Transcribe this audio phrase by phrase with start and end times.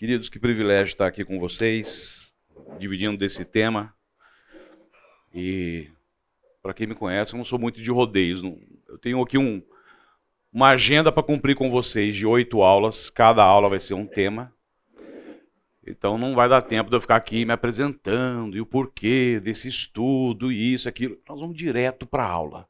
[0.00, 2.32] Queridos, que privilégio estar aqui com vocês,
[2.78, 3.94] dividindo desse tema.
[5.34, 5.90] E
[6.62, 8.42] para quem me conhece, eu não sou muito de rodeios.
[8.88, 9.62] Eu tenho aqui um,
[10.50, 13.10] uma agenda para cumprir com vocês de oito aulas.
[13.10, 14.50] Cada aula vai ser um tema.
[15.86, 19.68] Então não vai dar tempo de eu ficar aqui me apresentando e o porquê desse
[19.68, 21.20] estudo e isso, aquilo.
[21.28, 22.66] Nós vamos direto para a aula.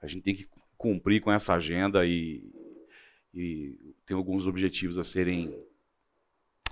[0.00, 0.48] A gente tem que
[0.78, 2.42] cumprir com essa agenda e,
[3.34, 5.54] e tem alguns objetivos a serem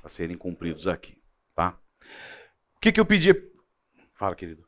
[0.03, 1.21] a serem cumpridos aqui,
[1.55, 1.79] tá?
[2.77, 3.33] O que, que eu pedi?
[4.15, 4.67] Fala, querido.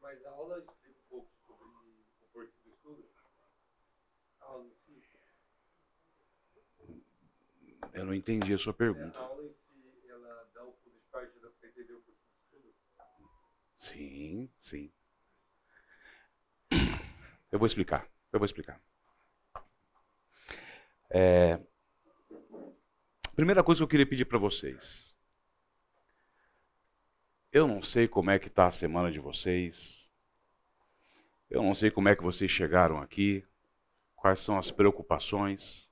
[0.00, 3.08] Mas a aula explica um pouco sobre o porquê do estudo?
[4.40, 5.02] A aula em si?
[7.92, 9.18] Eu não entendi a sua pergunta.
[9.18, 12.18] A aula em si, ela dá ponto de partida para entender o porquê
[12.58, 12.74] do estudo?
[13.78, 14.92] Sim, sim.
[17.50, 18.08] Eu vou explicar.
[18.32, 18.80] Eu vou explicar.
[21.10, 21.58] É,
[23.40, 25.14] Primeira coisa que eu queria pedir para vocês.
[27.50, 30.06] Eu não sei como é que está a semana de vocês.
[31.48, 33.42] Eu não sei como é que vocês chegaram aqui.
[34.14, 35.88] Quais são as preocupações.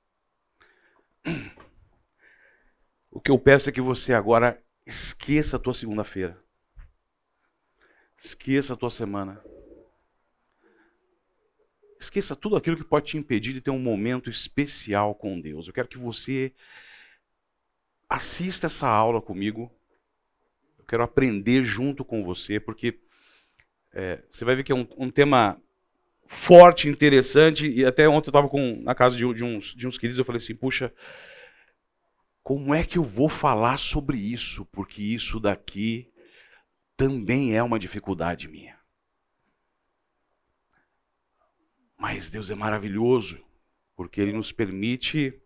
[3.09, 6.39] O que eu peço é que você agora esqueça a tua segunda-feira.
[8.21, 9.43] Esqueça a tua semana.
[11.99, 15.65] Esqueça tudo aquilo que pode te impedir de ter um momento especial com Deus.
[15.65, 16.53] Eu quero que você
[18.09, 19.71] assista essa aula comigo.
[20.77, 22.99] Eu quero aprender junto com você, porque
[23.93, 25.61] é, você vai ver que é um, um, tema
[26.27, 27.69] forte, interessante.
[27.69, 28.49] E até ontem eu estava
[28.81, 30.91] na casa de, de, uns, de uns queridos, eu falei assim: puxa,
[32.41, 34.65] como é que eu vou falar sobre isso?
[34.65, 36.11] Porque isso daqui
[36.97, 38.77] também é uma dificuldade minha.
[41.97, 43.43] Mas Deus é maravilhoso,
[43.95, 45.39] porque Ele nos permite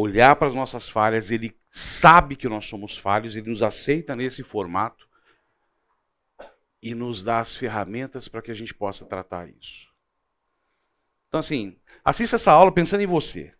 [0.00, 4.42] olhar para as nossas falhas, ele sabe que nós somos falhos, ele nos aceita nesse
[4.42, 5.08] formato
[6.80, 9.92] e nos dá as ferramentas para que a gente possa tratar isso.
[11.26, 13.54] Então, assim, assista essa aula pensando em você.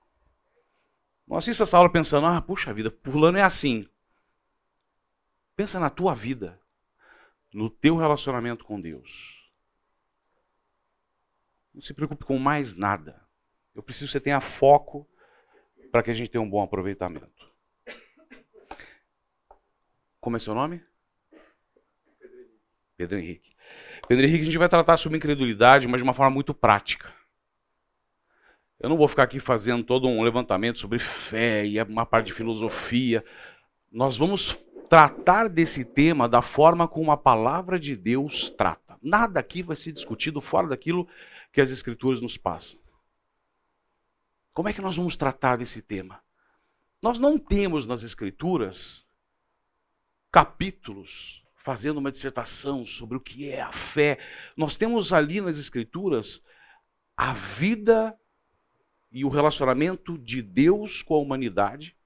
[1.26, 3.88] Não assista essa aula pensando, ah, puxa vida, pulando é assim.
[5.56, 6.60] Pensa na tua vida,
[7.53, 9.50] no teu relacionamento com Deus.
[11.75, 13.26] Não se preocupe com mais nada.
[13.75, 15.06] Eu preciso que você tenha foco
[15.98, 17.50] para que a gente tenha um bom aproveitamento.
[20.20, 20.81] Como é seu nome?
[22.97, 23.56] Pedro Henrique.
[24.06, 27.12] Pedro Henrique, a gente vai tratar sobre incredulidade, mas de uma forma muito prática.
[28.78, 32.32] Eu não vou ficar aqui fazendo todo um levantamento sobre fé e uma parte de
[32.32, 33.25] filosofia.
[33.91, 34.56] Nós vamos
[34.88, 38.97] tratar desse tema da forma como a palavra de Deus trata.
[39.03, 41.08] Nada aqui vai ser discutido fora daquilo
[41.53, 42.78] que as Escrituras nos passam.
[44.58, 46.20] Como é que nós vamos tratar desse tema?
[47.00, 49.06] Nós não temos nas Escrituras
[50.32, 54.19] capítulos fazendo uma dissertação sobre o que é a fé.
[54.56, 56.42] Nós temos ali nas Escrituras
[57.16, 58.19] a vida
[59.12, 61.96] e o relacionamento de Deus com a humanidade.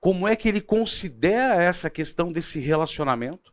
[0.00, 3.52] Como é que ele considera essa questão desse relacionamento?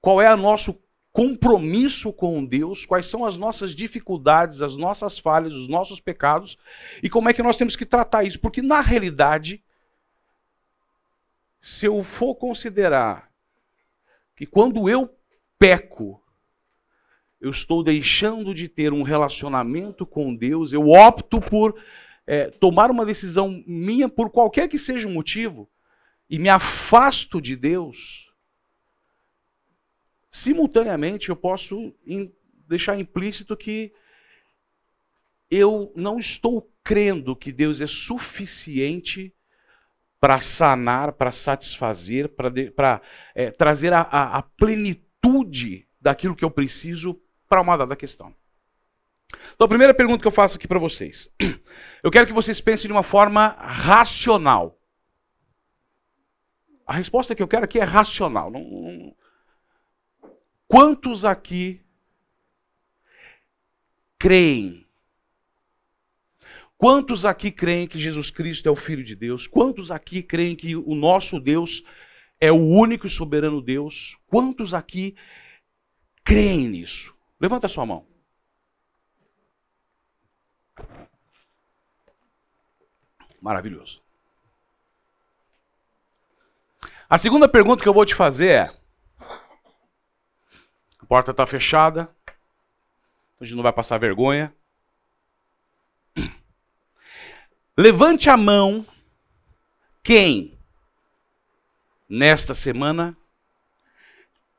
[0.00, 0.74] Qual é o nosso
[1.16, 6.58] compromisso com Deus, quais são as nossas dificuldades, as nossas falhas, os nossos pecados
[7.02, 8.38] e como é que nós temos que tratar isso.
[8.38, 9.64] Porque, na realidade,
[11.62, 13.30] se eu for considerar
[14.36, 15.10] que quando eu
[15.58, 16.22] peco,
[17.40, 21.80] eu estou deixando de ter um relacionamento com Deus, eu opto por
[22.26, 25.66] é, tomar uma decisão minha por qualquer que seja o motivo
[26.28, 28.25] e me afasto de Deus
[30.36, 31.94] Simultaneamente, eu posso
[32.68, 33.90] deixar implícito que
[35.50, 39.34] eu não estou crendo que Deus é suficiente
[40.20, 43.00] para sanar, para satisfazer, para
[43.34, 47.18] é, trazer a, a, a plenitude daquilo que eu preciso
[47.48, 48.34] para uma dada questão.
[49.54, 51.32] Então, a primeira pergunta que eu faço aqui para vocês.
[52.04, 54.78] Eu quero que vocês pensem de uma forma racional.
[56.86, 58.48] A resposta que eu quero aqui é racional.
[58.48, 59.16] Não, não,
[60.68, 61.80] Quantos aqui
[64.18, 64.86] creem?
[66.76, 69.46] Quantos aqui creem que Jesus Cristo é o Filho de Deus?
[69.46, 71.82] Quantos aqui creem que o nosso Deus
[72.38, 74.16] é o único e soberano Deus?
[74.26, 75.16] Quantos aqui
[76.22, 77.14] creem nisso?
[77.40, 78.06] Levanta sua mão.
[83.40, 84.02] Maravilhoso.
[87.08, 88.76] A segunda pergunta que eu vou te fazer é:
[91.06, 92.10] a porta está fechada.
[93.40, 94.52] A gente não vai passar vergonha.
[97.78, 98.84] Levante a mão
[100.02, 100.58] Quem
[102.08, 103.16] nesta semana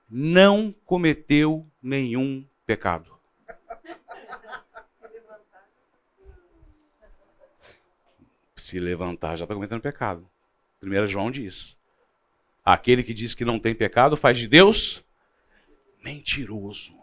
[0.10, 3.20] não cometeu nenhum pecado?
[8.56, 10.26] Se levantar já está cometendo pecado.
[10.82, 11.78] 1 João diz:
[12.64, 15.06] Aquele que diz que não tem pecado faz de Deus
[16.04, 16.96] mentiroso.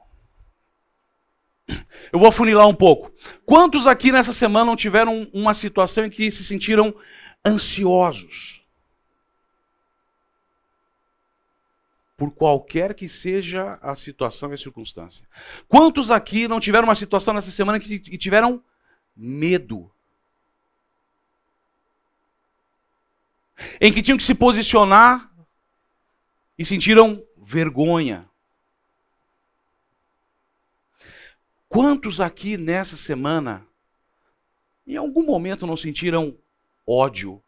[2.12, 3.12] Eu vou afunilar um pouco.
[3.44, 6.94] Quantos aqui nessa semana não tiveram uma situação em que se sentiram
[7.44, 8.62] ansiosos?
[12.16, 15.26] Por qualquer que seja a situação e a circunstância.
[15.66, 18.62] Quantos aqui não tiveram uma situação nessa semana que tiveram
[19.16, 19.90] medo?
[23.80, 25.30] Em que tinham que se posicionar
[26.58, 28.28] e sentiram vergonha.
[31.74, 33.66] Quantos aqui nessa semana,
[34.86, 36.38] em algum momento, não sentiram
[36.86, 37.42] ódio,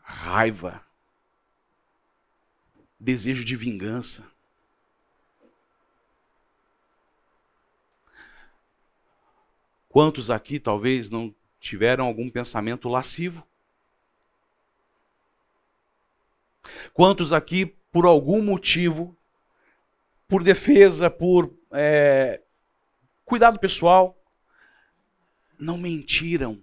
[0.00, 0.80] raiva,
[3.00, 4.24] desejo de vingança?
[9.88, 13.44] Quantos aqui talvez não tiveram algum pensamento lascivo?
[16.94, 19.16] Quantos aqui, por algum motivo,
[20.28, 22.40] por defesa, por é,
[23.30, 24.20] Cuidado pessoal.
[25.56, 26.60] Não mentiram.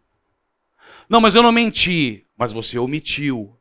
[1.08, 2.28] Não, mas eu não menti.
[2.36, 3.58] Mas você omitiu.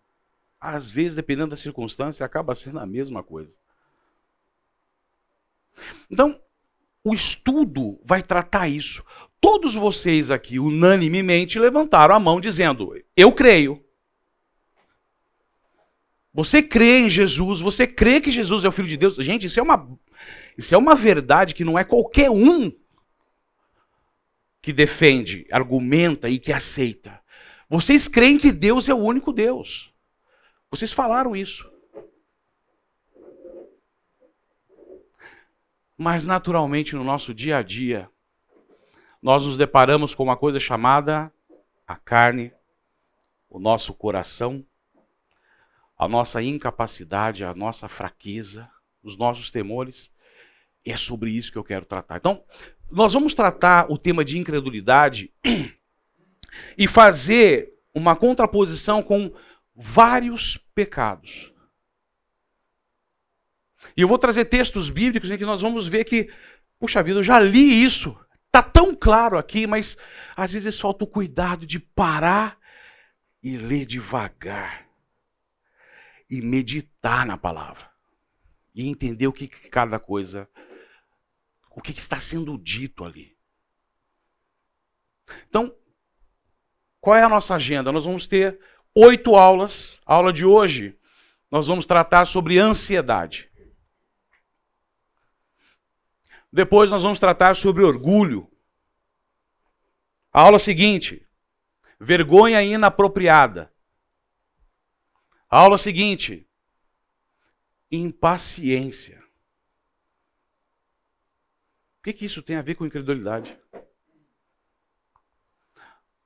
[0.60, 3.56] Às vezes, dependendo da circunstância, acaba sendo a mesma coisa.
[6.10, 6.40] Então,
[7.04, 9.04] o estudo vai tratar isso.
[9.40, 13.84] Todos vocês aqui, unanimemente, levantaram a mão dizendo: Eu creio.
[16.34, 19.14] Você crê em Jesus, você crê que Jesus é o Filho de Deus.
[19.14, 19.96] Gente, isso é uma,
[20.58, 22.72] isso é uma verdade que não é qualquer um
[24.66, 27.22] que defende, argumenta e que aceita.
[27.68, 29.94] Vocês creem que Deus é o único Deus.
[30.68, 31.70] Vocês falaram isso.
[35.96, 38.10] Mas naturalmente no nosso dia a dia,
[39.22, 41.32] nós nos deparamos com uma coisa chamada
[41.86, 42.52] a carne,
[43.48, 44.66] o nosso coração,
[45.96, 48.68] a nossa incapacidade, a nossa fraqueza,
[49.00, 50.12] os nossos temores.
[50.84, 52.16] E é sobre isso que eu quero tratar.
[52.16, 52.44] Então,
[52.90, 55.32] nós vamos tratar o tema de incredulidade
[56.78, 59.32] e fazer uma contraposição com
[59.74, 61.52] vários pecados.
[63.96, 66.30] E eu vou trazer textos bíblicos em que nós vamos ver que,
[66.78, 68.16] puxa vida, eu já li isso.
[68.46, 69.96] Está tão claro aqui, mas
[70.36, 72.58] às vezes falta o cuidado de parar
[73.42, 74.86] e ler devagar.
[76.28, 77.88] E meditar na palavra.
[78.74, 80.48] E entender o que cada coisa
[81.76, 83.36] o que está sendo dito ali.
[85.46, 85.76] Então,
[86.98, 87.92] qual é a nossa agenda?
[87.92, 88.58] Nós vamos ter
[88.94, 90.00] oito aulas.
[90.06, 90.98] A aula de hoje,
[91.50, 93.52] nós vamos tratar sobre ansiedade.
[96.50, 98.50] Depois, nós vamos tratar sobre orgulho.
[100.32, 101.28] A aula seguinte,
[102.00, 103.70] vergonha inapropriada.
[105.50, 106.48] A aula seguinte,
[107.90, 109.25] impaciência
[112.06, 113.58] que, que isso tem a ver com incredulidade?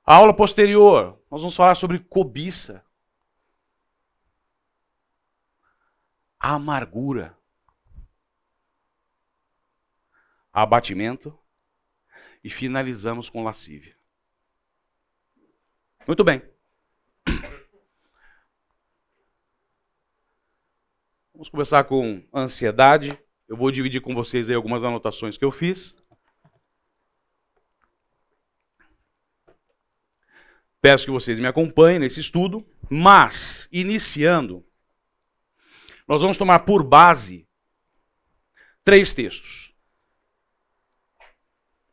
[0.05, 2.85] A aula posterior, nós vamos falar sobre cobiça,
[6.39, 7.35] amargura,
[10.53, 11.35] abatimento
[12.43, 13.97] e finalizamos com lascívia.
[16.05, 16.43] Muito bem.
[21.33, 23.19] Vamos começar com ansiedade.
[23.51, 25.93] Eu vou dividir com vocês aí algumas anotações que eu fiz.
[30.79, 34.65] Peço que vocês me acompanhem nesse estudo, mas, iniciando,
[36.07, 37.45] nós vamos tomar por base
[38.85, 39.75] três textos.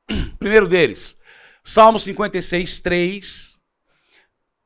[0.38, 1.18] Primeiro deles,
[1.64, 3.58] Salmo 56, 3,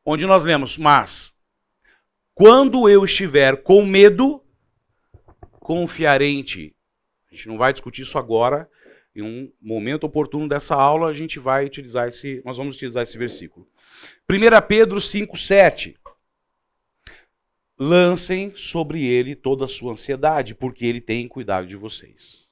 [0.04, 1.34] onde nós lemos: Mas,
[2.34, 4.44] quando eu estiver com medo,
[5.58, 6.76] confiarei em ti.
[7.32, 8.68] A gente não vai discutir isso agora.
[9.16, 13.16] Em um momento oportuno dessa aula, a gente vai utilizar esse, nós vamos utilizar esse
[13.16, 13.66] versículo.
[14.28, 15.96] 1 Pedro 5:7.
[17.78, 22.46] Lancem sobre ele toda a sua ansiedade, porque ele tem cuidado de vocês.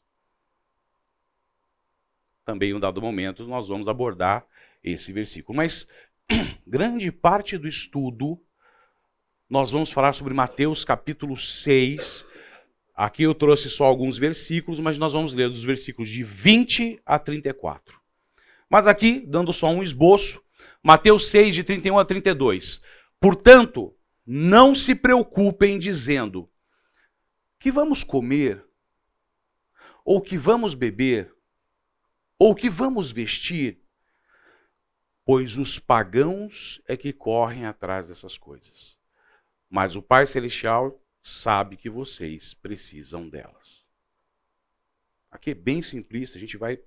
[2.44, 4.46] Também em um dado momento nós vamos abordar
[4.82, 5.86] esse versículo, mas
[6.66, 8.40] grande parte do estudo
[9.48, 12.26] nós vamos falar sobre Mateus capítulo 6,
[13.02, 17.18] Aqui eu trouxe só alguns versículos, mas nós vamos ler dos versículos de 20 a
[17.18, 17.98] 34.
[18.68, 20.44] Mas aqui, dando só um esboço,
[20.82, 22.82] Mateus 6, de 31 a 32.
[23.18, 26.46] Portanto, Não se preocupem dizendo
[27.58, 28.62] que vamos comer,
[30.04, 31.34] ou que vamos beber,
[32.38, 33.80] ou que vamos vestir,
[35.24, 38.98] pois os pagãos é que correm atrás dessas coisas.
[39.70, 43.84] Mas o Pai Celestial sabe que vocês precisam delas.
[45.30, 46.78] Aqui é bem simplista, a gente vai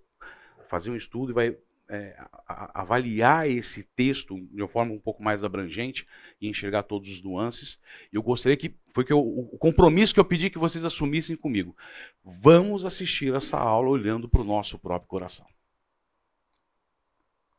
[0.67, 1.57] fazer um estudo e vai
[1.89, 2.15] é,
[2.47, 6.07] avaliar esse texto de uma forma um pouco mais abrangente
[6.41, 7.79] e enxergar todos os nuances.
[8.11, 11.75] Eu gostaria que foi que eu, o compromisso que eu pedi que vocês assumissem comigo.
[12.23, 15.45] Vamos assistir essa aula olhando para o nosso próprio coração.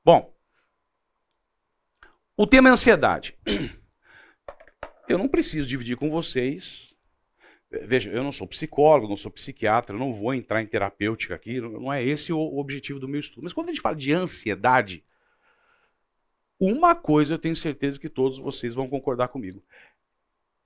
[0.04, 0.34] Bom,
[2.36, 3.38] o tema é ansiedade.
[5.08, 6.94] Eu não preciso dividir com vocês
[7.82, 11.90] Veja, eu não sou psicólogo, não sou psiquiatra, não vou entrar em terapêutica aqui, não
[11.92, 13.42] é esse o objetivo do meu estudo.
[13.42, 15.04] Mas quando a gente fala de ansiedade,
[16.58, 19.62] uma coisa eu tenho certeza que todos vocês vão concordar comigo.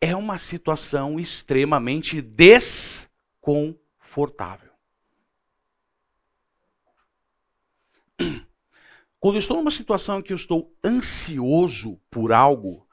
[0.00, 4.70] É uma situação extremamente desconfortável.
[9.18, 12.87] Quando eu estou numa situação em que eu estou ansioso por algo,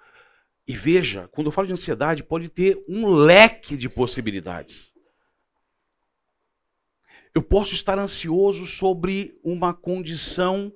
[0.68, 4.92] e veja, quando eu falo de ansiedade, pode ter um leque de possibilidades.
[7.34, 10.74] Eu posso estar ansioso sobre uma condição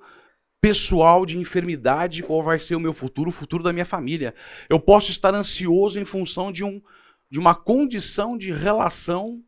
[0.62, 4.36] pessoal de enfermidade, qual vai ser o meu futuro, o futuro da minha família.
[4.69, 6.81] Eu posso estar ansioso em função de, um,
[7.31, 9.41] de uma condição de relação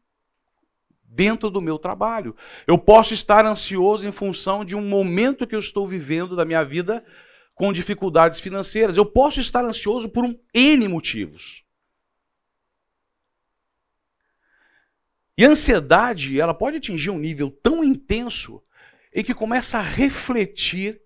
[1.04, 2.36] dentro do meu trabalho.
[2.66, 6.64] Eu posso estar ansioso em função de um momento que eu estou vivendo da minha
[6.64, 7.04] vida
[7.62, 8.98] com dificuldades financeiras.
[8.98, 11.64] Eu posso estar ansioso por um N motivos.
[15.38, 18.64] E a ansiedade, ela pode atingir um nível tão intenso
[19.14, 21.04] em que começa a refletir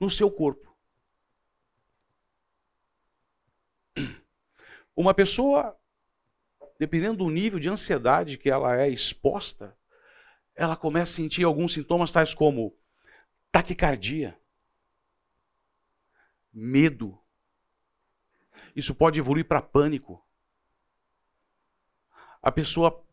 [0.00, 0.76] no seu corpo.
[4.96, 5.78] Uma pessoa,
[6.76, 9.78] dependendo do nível de ansiedade que ela é exposta,
[10.56, 12.76] ela começa a sentir alguns sintomas tais como
[13.52, 14.36] taquicardia,
[16.52, 17.18] medo.
[18.74, 20.24] Isso pode evoluir para pânico.
[22.42, 23.04] A pessoa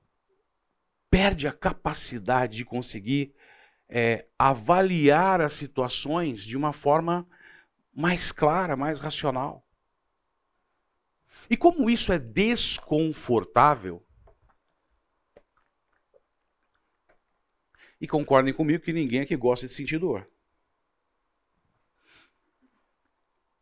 [1.10, 3.34] perde a capacidade de conseguir
[3.88, 7.28] é, avaliar as situações de uma forma
[7.94, 9.66] mais clara, mais racional.
[11.50, 14.06] E como isso é desconfortável,
[18.00, 20.30] e concordem comigo que ninguém aqui gosta de sentir dor.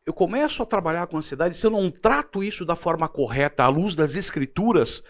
[0.05, 3.69] Eu começo a trabalhar com ansiedade, se eu não trato isso da forma correta, à
[3.69, 5.03] luz das escrituras,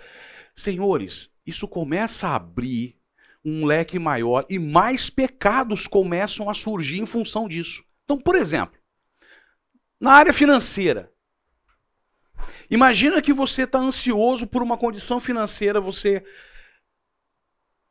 [0.56, 2.96] senhores, isso começa a abrir
[3.44, 7.84] um leque maior e mais pecados começam a surgir em função disso.
[8.04, 8.80] Então, por exemplo,
[10.00, 11.12] na área financeira,
[12.70, 16.24] imagina que você está ansioso por uma condição financeira, você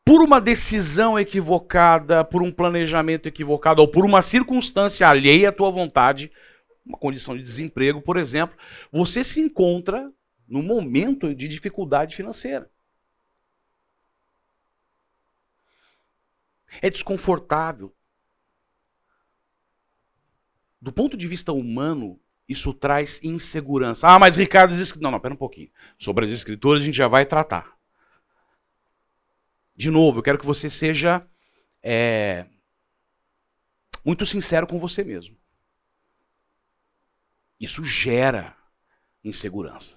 [0.04, 5.70] por uma decisão equivocada, por um planejamento equivocado ou por uma circunstância alheia à tua
[5.70, 6.30] vontade,
[6.84, 8.56] uma condição de desemprego, por exemplo,
[8.90, 10.12] você se encontra
[10.48, 12.70] num momento de dificuldade financeira.
[16.80, 17.94] É desconfortável.
[20.80, 24.08] Do ponto de vista humano, isso traz insegurança.
[24.08, 25.70] Ah, mas Ricardo, não, não, pera um pouquinho.
[25.98, 27.76] Sobre as escrituras a gente já vai tratar.
[29.76, 31.26] De novo, eu quero que você seja
[31.82, 32.46] é,
[34.04, 35.36] muito sincero com você mesmo.
[37.62, 38.56] Isso gera
[39.22, 39.94] insegurança.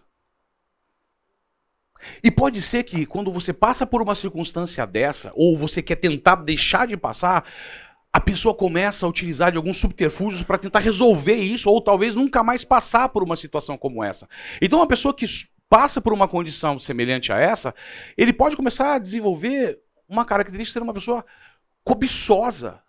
[2.23, 6.35] E pode ser que quando você passa por uma circunstância dessa, ou você quer tentar
[6.35, 7.43] deixar de passar,
[8.13, 12.43] a pessoa começa a utilizar de alguns subterfúgios para tentar resolver isso, ou talvez nunca
[12.43, 14.29] mais passar por uma situação como essa.
[14.61, 15.25] Então, uma pessoa que
[15.67, 17.73] passa por uma condição semelhante a essa,
[18.15, 21.25] ele pode começar a desenvolver uma característica de ser uma pessoa
[21.83, 22.79] cobiçosa,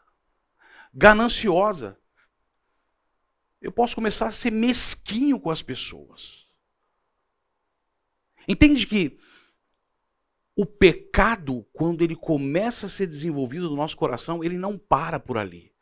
[0.92, 1.96] gananciosa
[3.66, 6.46] eu posso começar a ser mesquinho com as pessoas.
[8.46, 9.18] Entende que
[10.54, 15.36] o pecado, quando ele começa a ser desenvolvido no nosso coração, ele não para por
[15.36, 15.72] ali.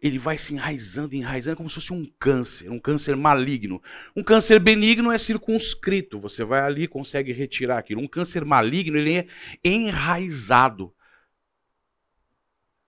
[0.00, 3.82] Ele vai se enraizando, enraizando, como se fosse um câncer, um câncer maligno.
[4.14, 8.00] Um câncer benigno é circunscrito, você vai ali e consegue retirar aquilo.
[8.00, 9.26] Um câncer maligno, ele é
[9.64, 10.94] enraizado.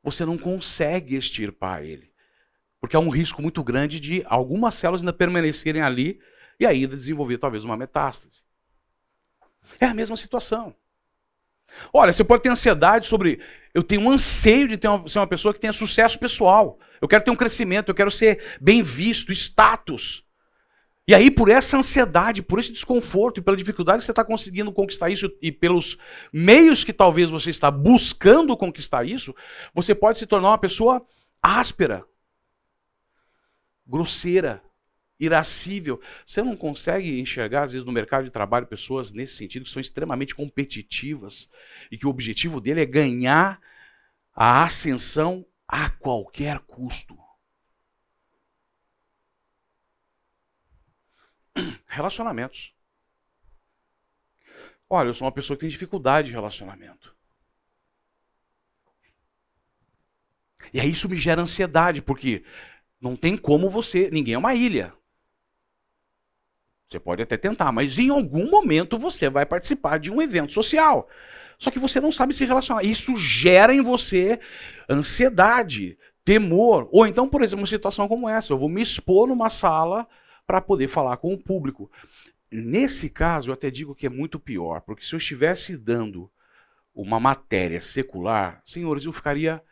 [0.05, 2.14] Você não consegue extirpar ele.
[2.85, 6.21] Porque há um risco muito grande de algumas células ainda permanecerem ali
[6.61, 8.43] e ainda desenvolver talvez uma metástase.
[9.81, 10.77] É a mesma situação.
[11.91, 13.41] Olha, você pode ter ansiedade sobre.
[13.73, 16.79] Eu tenho um anseio de ter uma, ser uma pessoa que tenha sucesso pessoal.
[17.01, 20.23] Eu quero ter um crescimento, eu quero ser bem visto, status.
[21.09, 24.71] E aí, por essa ansiedade, por esse desconforto e pela dificuldade que você está conseguindo
[24.71, 25.97] conquistar isso e pelos
[26.31, 29.35] meios que talvez você está buscando conquistar isso,
[29.73, 31.03] você pode se tornar uma pessoa
[31.43, 32.05] áspera,
[33.87, 34.63] grosseira,
[35.19, 36.01] irascível.
[36.27, 39.81] Você não consegue enxergar, às vezes, no mercado de trabalho, pessoas nesse sentido que são
[39.81, 41.49] extremamente competitivas
[41.91, 43.61] e que o objetivo dele é ganhar
[44.35, 47.17] a ascensão a qualquer custo.
[51.87, 52.75] Relacionamentos.
[54.89, 57.15] Olha, eu sou uma pessoa que tem dificuldade de relacionamento.
[60.73, 62.45] E aí isso me gera ansiedade, porque
[63.05, 64.09] não tem como você.
[64.11, 64.95] Ninguém é uma ilha.
[66.89, 71.07] Você pode até tentar, mas em algum momento você vai participar de um evento social.
[71.59, 72.83] Só que você não sabe se relacionar.
[72.83, 74.41] Isso gera em você
[74.89, 76.89] ansiedade, temor.
[76.91, 80.09] Ou então, por exemplo, uma situação como essa: eu vou me expor numa sala
[80.47, 81.91] para poder falar com o público.
[82.51, 86.31] Nesse caso, eu até digo que é muito pior, porque se eu estivesse dando
[86.95, 89.63] uma matéria secular, senhores, eu ficaria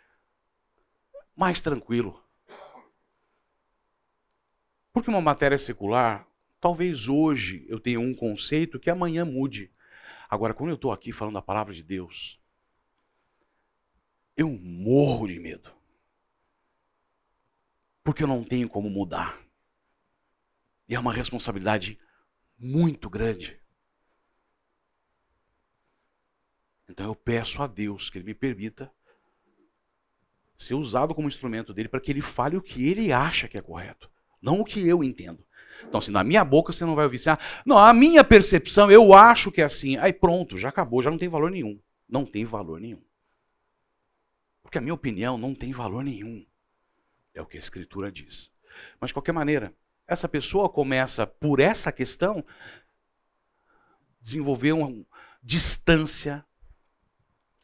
[1.34, 2.21] mais tranquilo.
[4.92, 6.28] Porque uma matéria secular,
[6.60, 9.72] talvez hoje eu tenha um conceito que amanhã mude.
[10.28, 12.40] Agora, quando eu estou aqui falando a palavra de Deus,
[14.36, 15.72] eu morro de medo.
[18.04, 19.40] Porque eu não tenho como mudar.
[20.88, 21.98] E é uma responsabilidade
[22.58, 23.60] muito grande.
[26.88, 28.92] Então eu peço a Deus que Ele me permita
[30.62, 33.62] ser usado como instrumento dele para que ele fale o que ele acha que é
[33.62, 34.11] correto,
[34.42, 35.44] não o que eu entendo.
[35.86, 38.22] Então, se assim, na minha boca você não vai ouvir assim, ah, não, a minha
[38.24, 39.96] percepção, eu acho que é assim.
[39.96, 41.80] Aí pronto, já acabou, já não tem valor nenhum.
[42.08, 43.02] Não tem valor nenhum.
[44.62, 46.44] Porque a minha opinião não tem valor nenhum.
[47.34, 48.50] É o que a Escritura diz.
[49.00, 49.74] Mas, de qualquer maneira,
[50.06, 52.44] essa pessoa começa, por essa questão,
[54.20, 55.04] desenvolver uma
[55.42, 56.44] distância,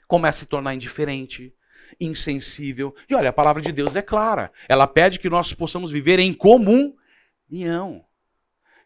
[0.06, 1.54] começa a se tornar indiferente,
[2.00, 2.94] insensível.
[3.08, 4.52] E olha, a palavra de Deus é clara.
[4.68, 8.04] Ela pede que nós possamos viver em comunhão.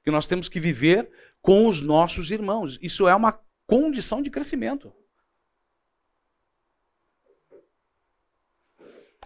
[0.05, 1.11] Que nós temos que viver
[1.41, 2.79] com os nossos irmãos.
[2.81, 4.93] Isso é uma condição de crescimento.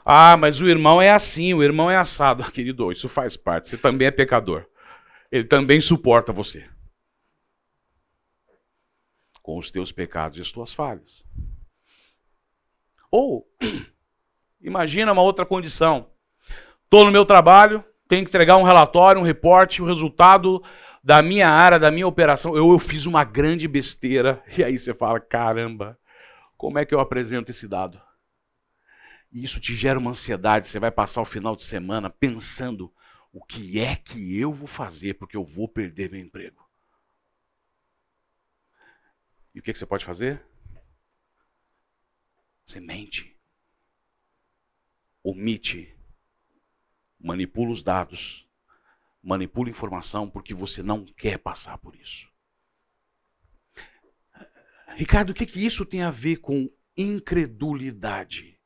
[0.08, 2.44] Ah, mas o irmão é assim, o irmão é assado.
[2.52, 3.68] Querido, isso faz parte.
[3.68, 4.64] Você também é pecador.
[5.32, 6.64] Ele também suporta você.
[9.42, 11.24] Com os teus pecados e as tuas falhas.
[13.10, 13.46] Ou,
[14.60, 16.10] imagina uma outra condição.
[16.84, 20.62] Estou no meu trabalho, tenho que entregar um relatório, um reporte, o resultado
[21.02, 22.56] da minha área, da minha operação.
[22.56, 24.42] Eu, eu fiz uma grande besteira.
[24.56, 25.98] E aí você fala: caramba,
[26.56, 28.00] como é que eu apresento esse dado?
[29.32, 30.66] E isso te gera uma ansiedade.
[30.66, 32.92] Você vai passar o final de semana pensando:
[33.32, 36.64] o que é que eu vou fazer porque eu vou perder meu emprego?
[39.54, 40.42] E o que, que você pode fazer?
[42.66, 43.38] Você mente,
[45.22, 45.96] omite,
[47.16, 48.44] manipula os dados,
[49.22, 52.28] manipula informação porque você não quer passar por isso.
[54.96, 58.58] Ricardo, o que, que isso tem a ver com incredulidade?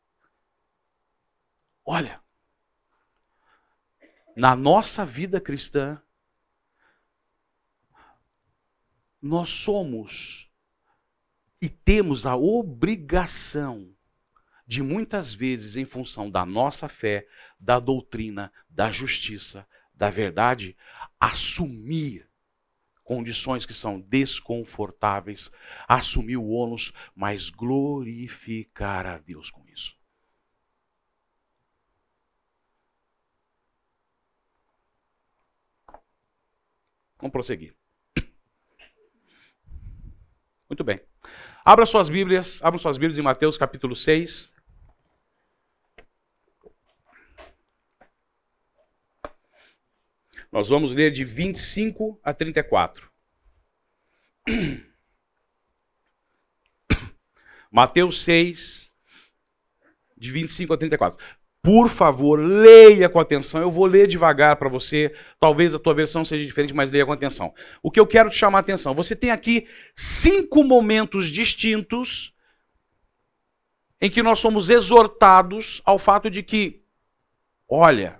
[1.84, 2.22] Olha,
[4.34, 6.00] na nossa vida cristã,
[9.20, 10.49] nós somos
[11.60, 13.94] e temos a obrigação
[14.66, 17.26] de muitas vezes, em função da nossa fé,
[17.58, 20.76] da doutrina, da justiça, da verdade,
[21.18, 22.30] assumir
[23.02, 25.50] condições que são desconfortáveis,
[25.88, 29.98] assumir o ônus, mas glorificar a Deus com isso.
[37.18, 37.74] Vamos prosseguir.
[40.70, 41.09] Muito bem.
[41.64, 44.50] Abra suas Bíblias, abra suas Bíblias em Mateus capítulo 6.
[50.50, 53.10] Nós vamos ler de 25 a 34.
[57.70, 58.90] Mateus 6,
[60.16, 61.24] de 25 a 34.
[61.62, 63.60] Por favor, leia com atenção.
[63.60, 65.14] Eu vou ler devagar para você.
[65.38, 67.52] Talvez a tua versão seja diferente, mas leia com atenção.
[67.82, 72.32] O que eu quero te chamar a atenção: você tem aqui cinco momentos distintos
[74.00, 76.82] em que nós somos exortados ao fato de que,
[77.68, 78.18] olha,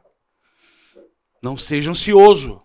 [1.43, 2.63] não seja ansioso,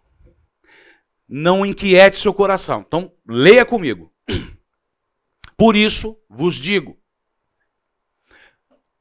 [1.25, 2.83] não inquiete seu coração.
[2.85, 4.11] Então, leia comigo.
[5.55, 6.99] Por isso vos digo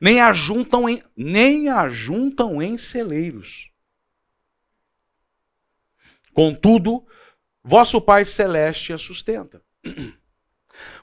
[0.00, 3.70] nem ajuntam em, nem ajuntam em celeiros.
[6.32, 7.04] Contudo,
[7.62, 9.62] vosso Pai Celeste a sustenta.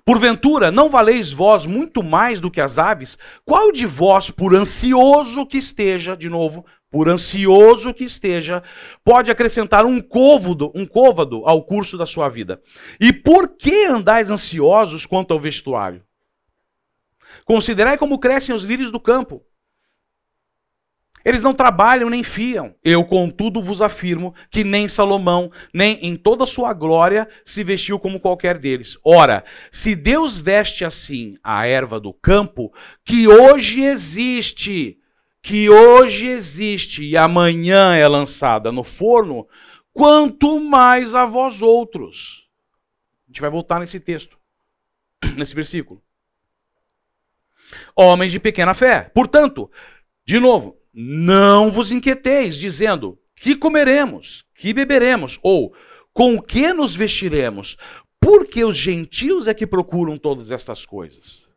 [0.03, 3.17] Porventura, não valeis vós muito mais do que as aves?
[3.45, 8.61] Qual de vós, por ansioso que esteja, de novo, por ansioso que esteja,
[9.03, 12.61] pode acrescentar um côvado, um côvado ao curso da sua vida?
[12.99, 16.03] E por que andais ansiosos quanto ao vestuário?
[17.45, 19.43] Considerai como crescem os lírios do campo.
[21.23, 22.75] Eles não trabalham nem fiam.
[22.83, 28.19] Eu, contudo, vos afirmo que nem Salomão, nem em toda sua glória, se vestiu como
[28.19, 28.97] qualquer deles.
[29.03, 32.73] Ora, se Deus veste assim a erva do campo,
[33.05, 34.97] que hoje existe,
[35.41, 39.47] que hoje existe e amanhã é lançada no forno,
[39.93, 42.47] quanto mais a vós outros.
[43.25, 44.37] A gente vai voltar nesse texto,
[45.37, 46.01] nesse versículo.
[47.95, 49.11] Homens de pequena fé.
[49.13, 49.69] Portanto,
[50.25, 55.73] de novo, não vos inquieteis, dizendo: que comeremos, que beberemos, ou
[56.13, 57.75] com que nos vestiremos,
[58.19, 61.49] porque os gentios é que procuram todas estas coisas.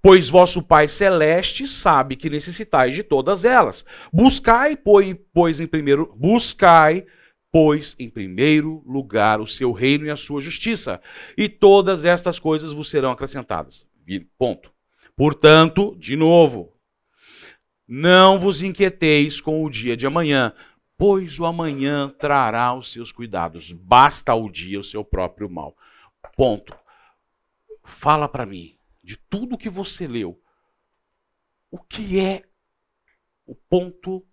[0.00, 3.84] Pois vosso Pai Celeste sabe que necessitais de todas elas.
[4.12, 7.04] Buscai, pois, em primeiro, buscai,
[7.50, 11.00] pois, em primeiro lugar o seu reino e a sua justiça,
[11.36, 13.86] e todas estas coisas vos serão acrescentadas.
[14.38, 14.72] Ponto.
[15.16, 16.72] Portanto, de novo,
[17.86, 20.54] não vos inquieteis com o dia de amanhã,
[20.96, 23.72] pois o amanhã trará os seus cuidados.
[23.72, 25.76] Basta ao dia o seu próprio mal.
[26.36, 26.76] Ponto.
[27.84, 30.40] Fala para mim, de tudo que você leu,
[31.70, 32.42] o que é
[33.46, 34.24] o ponto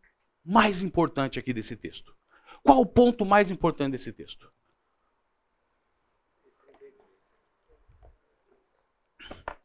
[0.44, 2.16] mais importante aqui desse texto?
[2.64, 4.52] Qual o ponto mais importante desse texto?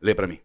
[0.00, 0.40] Lê para mim.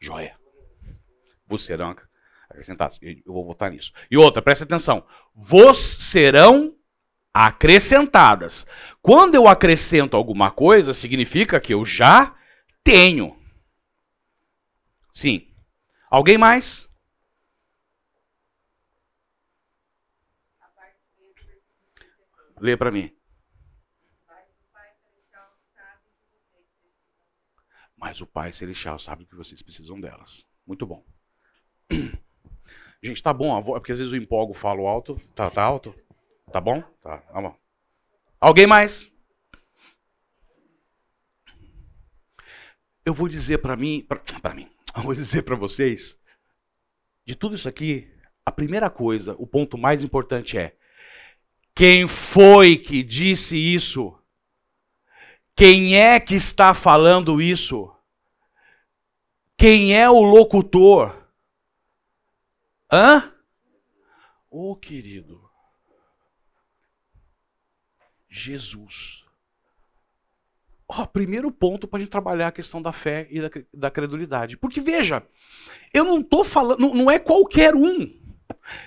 [0.00, 0.38] Joia.
[1.46, 1.96] Vos serão
[2.50, 2.98] acrescentados.
[3.02, 3.92] Eu vou votar nisso.
[4.10, 5.06] E outra, presta atenção.
[5.34, 6.76] Vos serão
[7.32, 8.66] acrescentadas.
[9.02, 12.36] Quando eu acrescento alguma coisa, significa que eu já
[12.82, 13.36] tenho.
[15.12, 15.48] Sim.
[16.10, 16.88] Alguém mais?
[22.64, 23.14] Lê para mim.
[27.94, 30.46] Mas o Pai Celestial sabe que vocês precisam delas.
[30.66, 31.04] Muito bom.
[33.02, 35.20] Gente, tá bom a voz, porque às vezes eu empolgo, falo alto.
[35.34, 35.94] Tá, tá alto?
[36.50, 36.80] Tá bom?
[37.02, 37.54] Tá, tá bom.
[38.40, 39.12] Alguém mais?
[43.04, 44.08] Eu vou dizer para mim,
[44.40, 46.18] para mim, eu vou dizer para vocês,
[47.26, 48.10] de tudo isso aqui,
[48.42, 50.74] a primeira coisa, o ponto mais importante é
[51.74, 54.16] quem foi que disse isso?
[55.56, 57.92] Quem é que está falando isso?
[59.56, 61.16] Quem é o locutor?
[62.92, 63.32] Hã?
[64.50, 65.42] Ô oh, querido.
[68.28, 69.24] Jesus.
[70.86, 74.56] Oh, primeiro ponto para a gente trabalhar a questão da fé e da, da credulidade.
[74.56, 75.26] Porque veja,
[75.92, 78.20] eu não estou falando, não, não é qualquer um.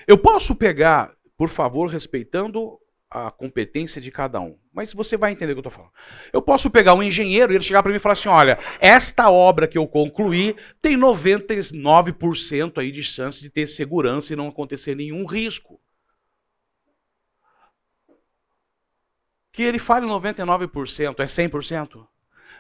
[0.05, 4.57] Eu posso pegar, por favor, respeitando a competência de cada um.
[4.73, 5.93] Mas você vai entender o que eu estou falando.
[6.33, 9.29] Eu posso pegar um engenheiro e ele chegar para mim e falar assim: olha, esta
[9.29, 14.95] obra que eu concluí tem 99% aí de chance de ter segurança e não acontecer
[14.95, 15.79] nenhum risco.
[19.53, 22.05] Que ele fale 99%, é 100%?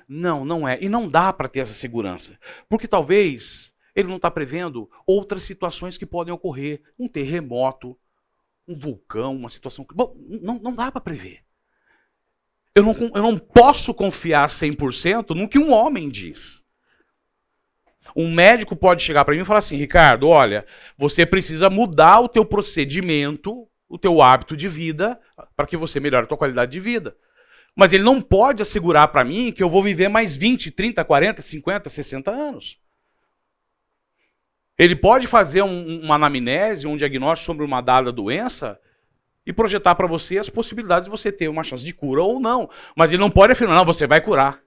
[0.07, 0.79] Não, não é.
[0.81, 2.39] E não dá para ter essa segurança.
[2.69, 6.81] Porque talvez ele não está prevendo outras situações que podem ocorrer.
[6.97, 7.97] Um terremoto,
[8.67, 9.85] um vulcão, uma situação.
[9.93, 11.39] Bom, não, não dá para prever.
[12.75, 16.63] Eu não, eu não posso confiar 100% no que um homem diz.
[18.15, 20.65] Um médico pode chegar para mim e falar assim: Ricardo, olha,
[20.97, 25.19] você precisa mudar o teu procedimento, o teu hábito de vida,
[25.55, 27.15] para que você melhore a tua qualidade de vida.
[27.75, 31.41] Mas ele não pode assegurar para mim que eu vou viver mais 20, 30, 40,
[31.41, 32.79] 50, 60 anos.
[34.77, 38.79] Ele pode fazer um, uma anamnese, um diagnóstico sobre uma dada doença
[39.45, 42.69] e projetar para você as possibilidades de você ter uma chance de cura ou não.
[42.95, 44.61] Mas ele não pode afirmar, não, você vai curar.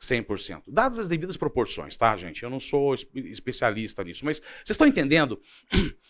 [0.00, 0.62] 100%.
[0.66, 2.42] Dadas as devidas proporções, tá, gente?
[2.42, 5.40] Eu não sou especialista nisso, mas vocês estão entendendo?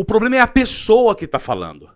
[0.00, 1.90] O problema é a pessoa que está falando.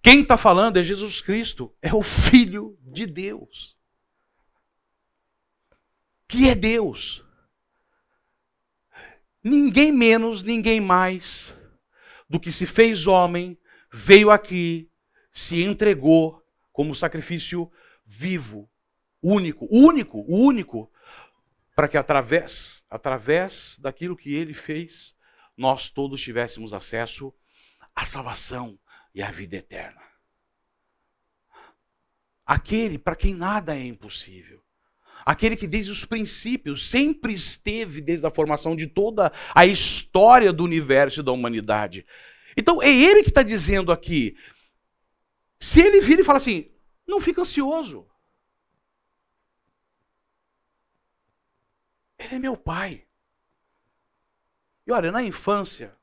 [0.00, 3.76] Quem está falando é Jesus Cristo, é o Filho de Deus.
[6.30, 7.24] Que é Deus.
[9.42, 11.52] Ninguém menos, ninguém mais
[12.28, 13.58] do que se fez homem,
[13.92, 14.88] veio aqui,
[15.32, 16.40] se entregou
[16.72, 17.68] como sacrifício
[18.06, 18.70] vivo,
[19.20, 20.88] único, único, único,
[21.74, 25.16] para que através, através daquilo que ele fez,
[25.56, 27.34] nós todos tivéssemos acesso
[27.92, 28.78] à salvação
[29.12, 30.00] e à vida eterna.
[32.46, 34.62] Aquele para quem nada é impossível.
[35.24, 40.64] Aquele que desde os princípios sempre esteve desde a formação de toda a história do
[40.64, 42.06] universo e da humanidade.
[42.56, 44.36] Então é ele que está dizendo aqui.
[45.58, 46.70] Se ele vira e fala assim,
[47.06, 48.08] não fica ansioso.
[52.18, 53.06] Ele é meu pai.
[54.86, 55.96] E olha, na infância,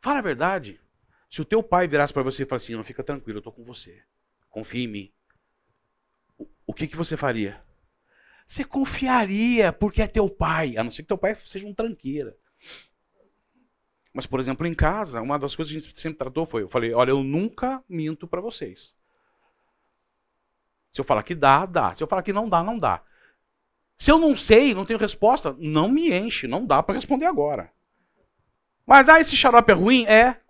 [0.00, 0.80] fala a verdade.
[1.30, 3.52] Se o teu pai virasse para você e falasse assim, não fica tranquilo, eu estou
[3.52, 4.04] com você.
[4.48, 5.12] Confia em mim.
[6.70, 7.60] O que, que você faria?
[8.46, 12.36] Você confiaria porque é teu pai, a não ser que teu pai seja um tranqueira.
[14.14, 16.68] Mas, por exemplo, em casa, uma das coisas que a gente sempre tratou foi: eu
[16.68, 18.94] falei, olha, eu nunca minto para vocês.
[20.92, 21.92] Se eu falar que dá, dá.
[21.92, 23.02] Se eu falar que não dá, não dá.
[23.98, 27.72] Se eu não sei, não tenho resposta, não me enche, não dá para responder agora.
[28.86, 30.06] Mas, ah, esse xarope é ruim?
[30.06, 30.40] É.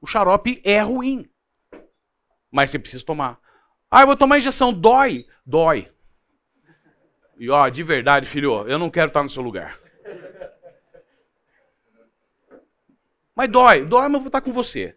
[0.00, 1.30] O xarope é ruim.
[2.50, 3.38] Mas você precisa tomar.
[3.90, 4.72] Ah, eu vou tomar injeção.
[4.72, 5.26] Dói?
[5.44, 5.90] Dói.
[7.38, 9.80] E ó, de verdade, filho, eu não quero estar no seu lugar.
[13.34, 14.96] Mas dói, dói, mas eu vou estar com você.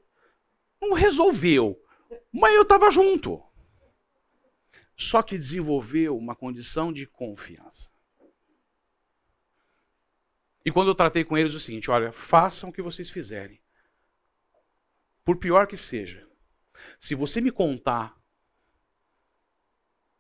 [0.82, 1.82] Não resolveu,
[2.32, 3.42] mas eu estava junto.
[4.96, 7.90] Só que desenvolveu uma condição de confiança.
[10.66, 13.62] E quando eu tratei com eles o seguinte: olha, façam o que vocês fizerem.
[15.24, 16.28] Por pior que seja,
[17.00, 18.22] se você me contar,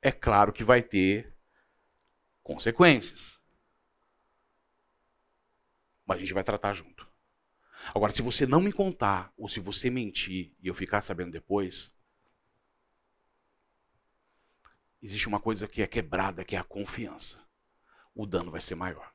[0.03, 1.33] é claro que vai ter
[2.43, 3.39] consequências.
[6.05, 7.07] Mas a gente vai tratar junto.
[7.95, 11.95] Agora, se você não me contar, ou se você mentir e eu ficar sabendo depois,
[15.01, 17.41] existe uma coisa que é quebrada, que é a confiança.
[18.13, 19.09] O dano vai ser maior.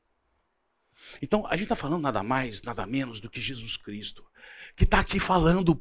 [1.20, 4.27] Então, a gente está falando nada mais, nada menos do que Jesus Cristo,
[4.74, 5.74] que está aqui falando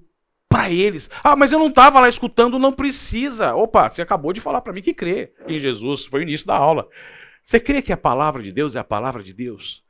[0.50, 1.10] para eles.
[1.24, 3.54] Ah, mas eu não estava lá escutando, não precisa.
[3.56, 6.56] Opa, você acabou de falar para mim que crê em Jesus, foi o início da
[6.56, 6.88] aula.
[7.44, 9.84] Você crê que a palavra de Deus é a palavra de Deus?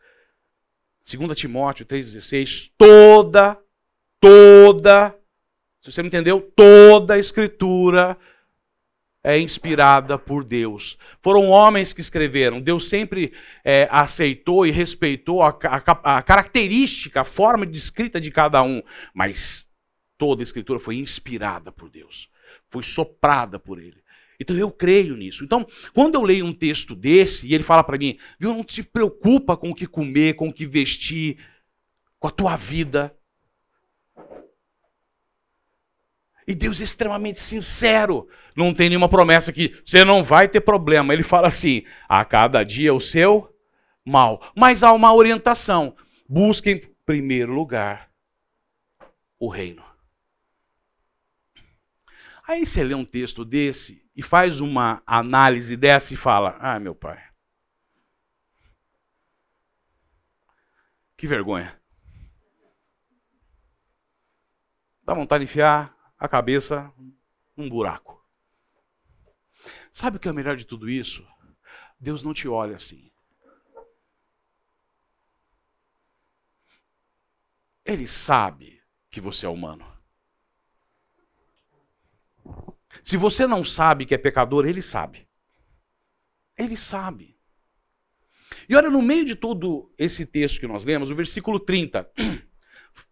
[1.10, 3.58] 2 Timóteo 3,16, toda,
[4.20, 5.16] toda,
[5.82, 8.18] se você não entendeu, toda a escritura
[9.24, 10.98] é inspirada por Deus.
[11.22, 12.62] Foram homens que escreveram.
[12.62, 18.32] Deus sempre é, aceitou e respeitou a, a, a, característica, a forma de escrita de
[18.32, 18.82] cada um.
[19.14, 19.67] Mas
[20.18, 22.30] toda a escritura foi inspirada por Deus.
[22.70, 24.02] Foi soprada por Ele.
[24.40, 25.44] Então eu creio nisso.
[25.44, 28.84] Então, quando eu leio um texto desse e ele fala para mim, viu, não te
[28.84, 31.38] preocupa com o que comer, com o que vestir,
[32.20, 33.16] com a tua vida.
[36.48, 38.30] E Deus é extremamente sincero.
[38.56, 41.14] Não tem nenhuma promessa que você não vai ter problema.
[41.14, 43.54] Ele fala assim: a cada dia o seu
[44.06, 44.52] mal.
[44.56, 45.96] Mas há uma orientação.
[46.30, 48.10] Busque em primeiro lugar
[49.40, 49.87] o reino.
[52.48, 56.96] Aí você lê um texto desse e faz uma análise dessa e fala: Ah, meu
[56.96, 57.22] pai.
[61.18, 61.78] Que vergonha.
[65.04, 66.90] Dá vontade de enfiar a cabeça
[67.56, 68.26] num buraco.
[69.92, 71.28] Sabe o que é o melhor de tudo isso?
[72.00, 73.12] Deus não te olha assim.
[77.84, 79.97] Ele sabe que você é humano.
[83.04, 85.28] Se você não sabe que é pecador, ele sabe.
[86.58, 87.38] Ele sabe.
[88.68, 92.10] E olha, no meio de todo esse texto que nós lemos, o versículo 30.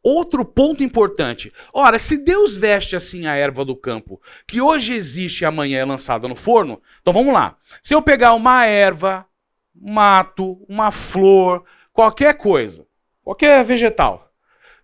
[0.01, 1.53] Outro ponto importante.
[1.71, 5.85] Ora, se Deus veste assim a erva do campo, que hoje existe e amanhã é
[5.85, 7.57] lançada no forno, então vamos lá.
[7.83, 9.27] Se eu pegar uma erva,
[9.73, 12.87] mato, uma flor, qualquer coisa,
[13.23, 14.31] qualquer vegetal,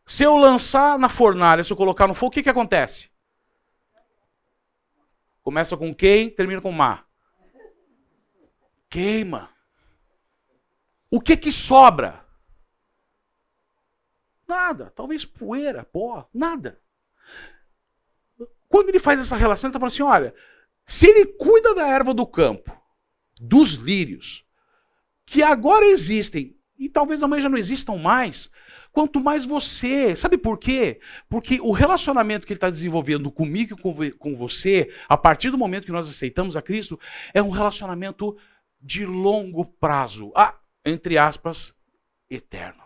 [0.05, 3.10] se eu lançar na fornalha, se eu colocar no fogo, o que, que acontece?
[5.41, 7.07] Começa com quem, termina com mar.
[8.89, 9.49] Queima.
[11.09, 12.25] O que que sobra?
[14.47, 14.91] Nada.
[14.95, 16.79] Talvez poeira, pó, nada.
[18.67, 20.35] quando ele faz essa relação, ele está falando assim: olha,
[20.85, 22.71] se ele cuida da erva do campo,
[23.39, 24.45] dos lírios,
[25.25, 28.49] que agora existem e talvez amanhã já não existam mais,
[28.91, 30.15] quanto mais você.
[30.15, 30.99] Sabe por quê?
[31.29, 35.85] Porque o relacionamento que ele está desenvolvendo comigo e com você, a partir do momento
[35.85, 36.99] que nós aceitamos a Cristo,
[37.33, 38.37] é um relacionamento
[38.81, 40.31] de longo prazo.
[40.35, 41.77] Ah, entre aspas,
[42.29, 42.83] eterno.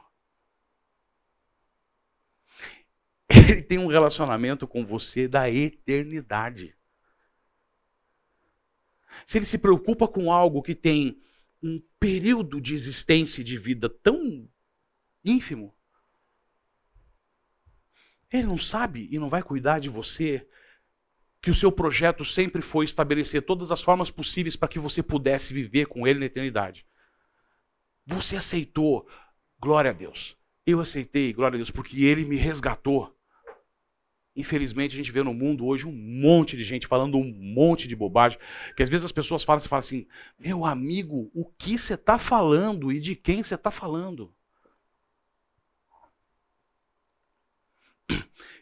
[3.50, 6.76] Ele tem um relacionamento com você da eternidade.
[9.26, 11.20] Se ele se preocupa com algo que tem
[11.64, 14.48] um período de existência e de vida tão
[15.24, 15.75] ínfimo,
[18.32, 20.48] ele não sabe e não vai cuidar de você
[21.42, 25.54] que o seu projeto sempre foi estabelecer todas as formas possíveis para que você pudesse
[25.54, 26.86] viver com ele na eternidade.
[28.06, 29.08] Você aceitou,
[29.60, 30.36] glória a Deus.
[30.66, 33.16] Eu aceitei, glória a Deus, porque ele me resgatou.
[34.36, 37.96] Infelizmente, a gente vê no mundo hoje um monte de gente falando um monte de
[37.96, 38.38] bobagem,
[38.76, 40.06] que às vezes as pessoas falam, você fala assim,
[40.38, 44.35] meu amigo, o que você está falando e de quem você está falando?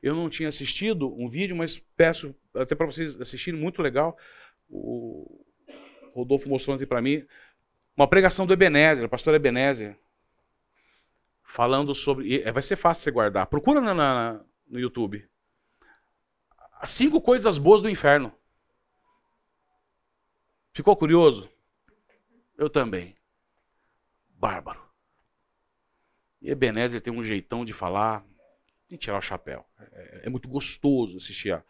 [0.03, 4.17] Eu não tinha assistido um vídeo, mas peço até para vocês assistirem, muito legal.
[4.69, 5.45] O
[6.13, 7.25] Rodolfo mostrou ontem para mim
[7.95, 9.97] uma pregação do Ebenezer, pastor Ebenezer,
[11.41, 12.43] falando sobre.
[12.51, 13.47] Vai ser fácil você guardar.
[13.47, 15.25] Procura na, na, no YouTube.
[16.81, 18.33] As cinco coisas boas do inferno.
[20.73, 21.49] Ficou curioso?
[22.57, 23.15] Eu também.
[24.31, 24.83] Bárbaro.
[26.41, 28.25] E Ebenezer tem um jeitão de falar,
[28.93, 29.65] de tirar o chapéu.
[29.91, 31.63] É, é muito gostoso assistir a,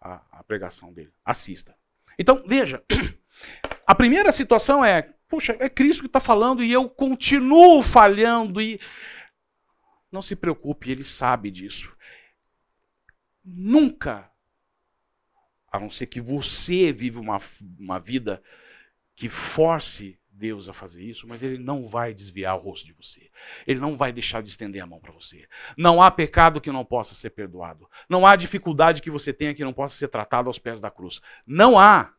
[0.00, 1.12] a, a, pregação dele.
[1.24, 1.76] Assista.
[2.18, 2.82] Então, veja.
[3.84, 8.80] A primeira situação é, puxa, é Cristo que está falando e eu continuo falhando e.
[10.10, 11.96] Não se preocupe, ele sabe disso.
[13.44, 14.30] Nunca
[15.70, 17.40] a não ser que você vive uma,
[17.78, 18.42] uma vida
[19.16, 23.30] que force Deus a fazer isso, mas ele não vai desviar o rosto de você.
[23.64, 25.48] Ele não vai deixar de estender a mão para você.
[25.76, 27.88] Não há pecado que não possa ser perdoado.
[28.08, 31.20] Não há dificuldade que você tenha que não possa ser tratado aos pés da cruz.
[31.46, 32.12] Não há.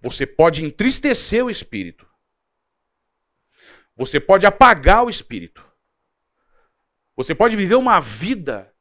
[0.00, 2.08] Você pode entristecer o espírito.
[3.94, 5.62] Você pode apagar o espírito.
[7.14, 8.74] Você pode viver uma vida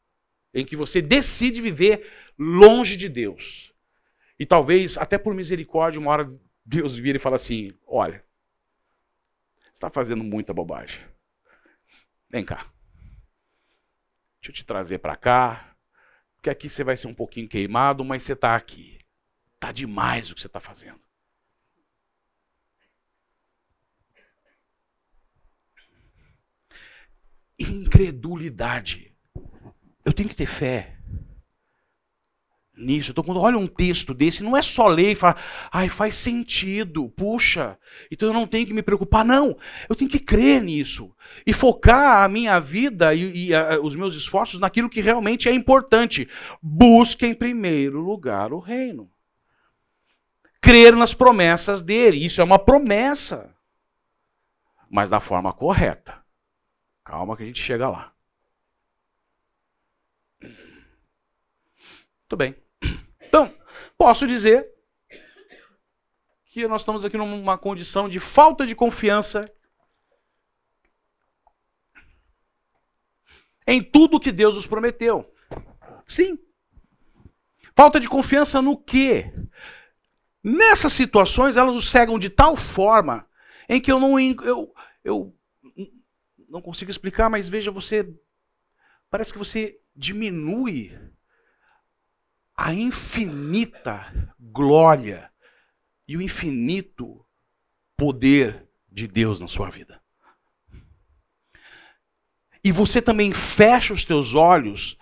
[0.54, 3.74] em que você decide viver longe de Deus.
[4.40, 8.24] E talvez, até por misericórdia, uma hora Deus vira e fala assim: Olha,
[9.62, 11.02] você está fazendo muita bobagem.
[12.30, 12.72] Vem cá.
[14.42, 15.76] Deixa eu te trazer para cá.
[16.36, 18.98] Porque aqui você vai ser um pouquinho queimado, mas você está aqui.
[19.56, 21.02] Está demais o que você está fazendo.
[27.60, 29.10] Incredulidade
[30.10, 30.99] eu tenho que ter fé
[32.80, 33.12] nisso.
[33.12, 37.10] Então, quando olha um texto desse, não é só ler e falar, ai, faz sentido,
[37.10, 37.78] puxa,
[38.10, 39.26] então eu não tenho que me preocupar.
[39.26, 41.14] Não, eu tenho que crer nisso
[41.46, 45.54] e focar a minha vida e, e a, os meus esforços naquilo que realmente é
[45.54, 46.28] importante.
[46.62, 49.10] Busque em primeiro lugar o reino.
[50.62, 52.26] Crer nas promessas dele.
[52.26, 53.54] Isso é uma promessa,
[54.90, 56.20] mas da forma correta.
[57.04, 58.14] Calma que a gente chega lá.
[62.30, 62.69] Muito bem.
[63.30, 63.56] Então,
[63.96, 64.68] posso dizer
[66.46, 69.50] que nós estamos aqui numa condição de falta de confiança
[73.68, 75.32] em tudo que Deus nos prometeu.
[76.08, 76.40] Sim.
[77.76, 79.32] Falta de confiança no quê?
[80.44, 83.30] Nessas situações, elas nos cegam de tal forma
[83.70, 85.38] em que eu não eu, eu
[86.50, 88.12] não consigo explicar, mas veja, você
[89.08, 90.98] parece que você diminui
[92.62, 95.32] a infinita glória
[96.06, 97.26] e o infinito
[97.96, 100.02] poder de Deus na sua vida.
[102.62, 104.98] E você também fecha os teus olhos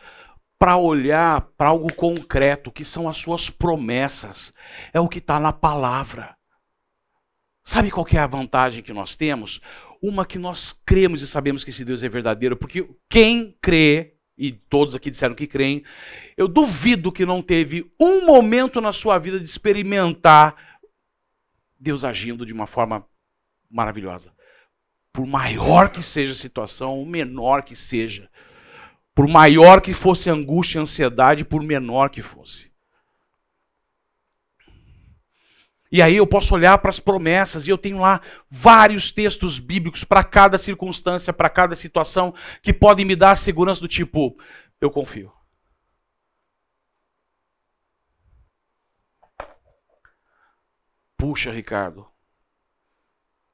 [0.60, 4.54] para olhar para algo concreto, que são as suas promessas.
[4.94, 6.38] É o que está na palavra.
[7.66, 9.60] Sabe qual é a vantagem que nós temos?
[10.00, 14.52] Uma que nós cremos e sabemos que esse Deus é verdadeiro, porque quem crê e
[14.52, 15.84] todos aqui disseram que creem,
[16.36, 20.56] eu duvido que não teve um momento na sua vida de experimentar
[21.80, 23.06] Deus agindo de uma forma
[23.70, 24.34] maravilhosa.
[25.12, 28.30] Por maior que seja a situação, ou menor que seja,
[29.16, 32.72] por maior que fosse a angústia e a ansiedade, por menor que fosse.
[35.92, 40.04] E aí eu posso olhar para as promessas e eu tenho lá vários textos bíblicos
[40.04, 44.38] para cada circunstância, para cada situação, que podem me dar a segurança do tipo,
[44.82, 45.32] eu confio.
[51.16, 52.08] Puxa, Ricardo,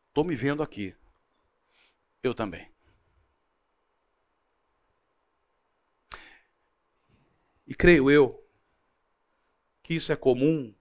[0.10, 0.96] estou me vendo aqui.
[2.22, 2.70] Eu também.
[7.66, 8.44] E creio eu
[9.82, 10.74] que isso é comum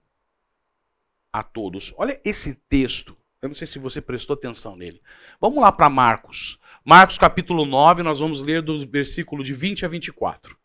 [1.33, 1.91] a todos.
[1.97, 3.17] Olha esse texto.
[3.41, 5.01] Eu não sei se você prestou atenção nele.
[5.41, 6.59] Vamos lá para Marcos.
[6.85, 10.55] Marcos capítulo 9, nós vamos ler do versículo de 20 a 24.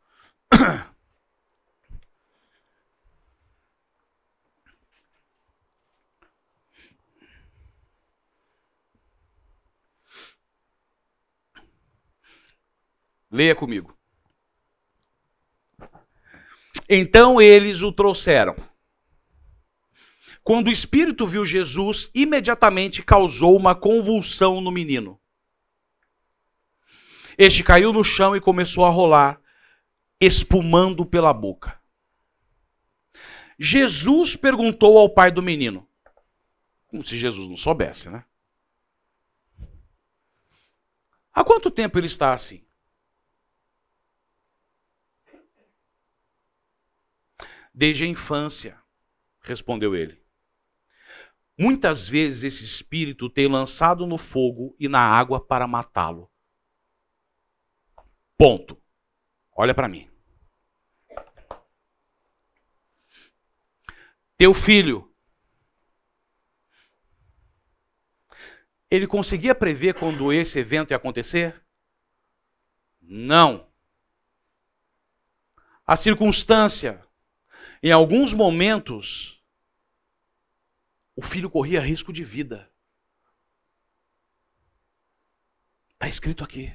[13.31, 13.97] Leia comigo.
[16.89, 18.57] Então eles o trouxeram.
[20.49, 25.21] Quando o espírito viu Jesus, imediatamente causou uma convulsão no menino.
[27.37, 29.39] Este caiu no chão e começou a rolar,
[30.19, 31.79] espumando pela boca.
[33.59, 35.87] Jesus perguntou ao pai do menino,
[36.87, 38.25] como se Jesus não soubesse, né?
[41.31, 42.65] Há quanto tempo ele está assim?
[47.75, 48.81] Desde a infância,
[49.43, 50.27] respondeu ele.
[51.59, 56.31] Muitas vezes esse espírito tem lançado no fogo e na água para matá-lo.
[58.37, 58.81] Ponto.
[59.57, 60.09] Olha para mim.
[64.37, 65.13] Teu filho,
[68.89, 71.61] ele conseguia prever quando esse evento ia acontecer?
[73.01, 73.69] Não.
[75.85, 77.05] A circunstância
[77.83, 79.38] em alguns momentos,
[81.19, 82.71] o filho corria risco de vida.
[85.95, 86.73] Está escrito aqui.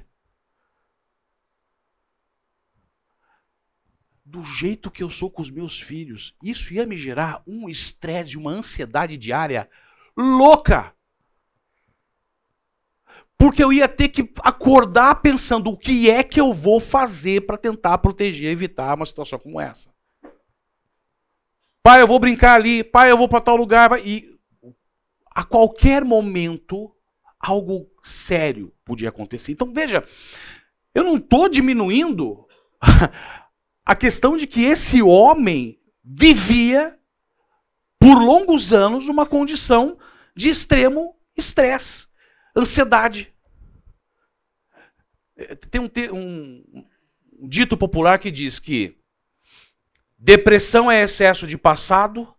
[4.26, 8.36] Do jeito que eu sou com os meus filhos, isso ia me gerar um estresse,
[8.36, 9.70] uma ansiedade diária
[10.14, 10.94] louca.
[13.38, 17.58] Porque eu ia ter que acordar pensando o que é que eu vou fazer para
[17.58, 19.90] tentar proteger, evitar uma situação como essa.
[21.82, 22.84] Pai, eu vou brincar ali.
[22.84, 24.06] Pai, eu vou para tal lugar.
[24.06, 24.33] E
[25.34, 26.94] a qualquer momento,
[27.40, 29.52] algo sério podia acontecer.
[29.52, 30.08] Então, veja,
[30.94, 32.48] eu não estou diminuindo
[33.86, 36.98] a questão de que esse homem vivia
[38.00, 39.98] por longos anos uma condição
[40.36, 42.08] de extremo estresse,
[42.56, 43.34] ansiedade.
[45.72, 46.86] Tem um, um,
[47.40, 48.98] um dito popular que diz que
[50.18, 52.34] Depressão é excesso de passado,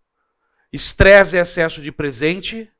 [0.72, 2.72] estresse é excesso de presente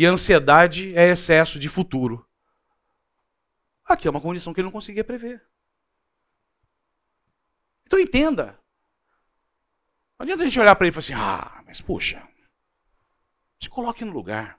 [0.00, 2.26] e ansiedade é excesso de futuro.
[3.84, 5.46] Aqui é uma condição que ele não conseguia prever.
[7.84, 8.58] Então entenda.
[10.18, 12.26] Não adianta a gente olhar para ele e falar assim: ah, mas puxa,
[13.62, 14.58] se coloque no lugar.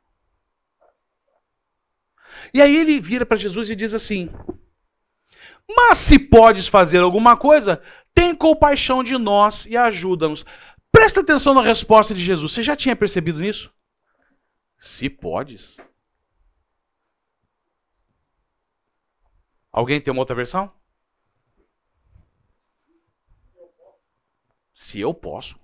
[2.53, 4.29] E aí ele vira para Jesus e diz assim:
[5.75, 7.81] Mas se podes fazer alguma coisa,
[8.13, 10.45] tem compaixão de nós e ajuda-nos.
[10.91, 12.51] Presta atenção na resposta de Jesus.
[12.51, 13.73] Você já tinha percebido nisso?
[14.81, 15.77] Se podes.
[19.71, 20.73] Alguém tem uma outra versão?
[24.73, 25.55] Se eu posso.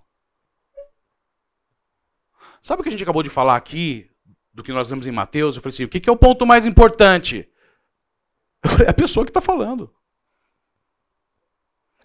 [2.61, 4.07] Sabe o que a gente acabou de falar aqui,
[4.53, 5.55] do que nós vemos em Mateus?
[5.55, 7.51] Eu falei assim: o que é o ponto mais importante?
[8.85, 9.91] É a pessoa que está falando.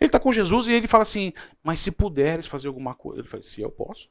[0.00, 3.20] Ele está com Jesus e ele fala assim: Mas se puderes fazer alguma coisa.
[3.20, 4.10] Ele fala: Se eu posso.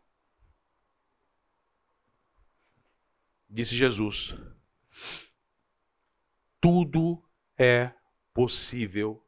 [3.53, 4.33] Disse Jesus:
[6.61, 7.21] Tudo
[7.57, 7.93] é
[8.33, 9.21] possível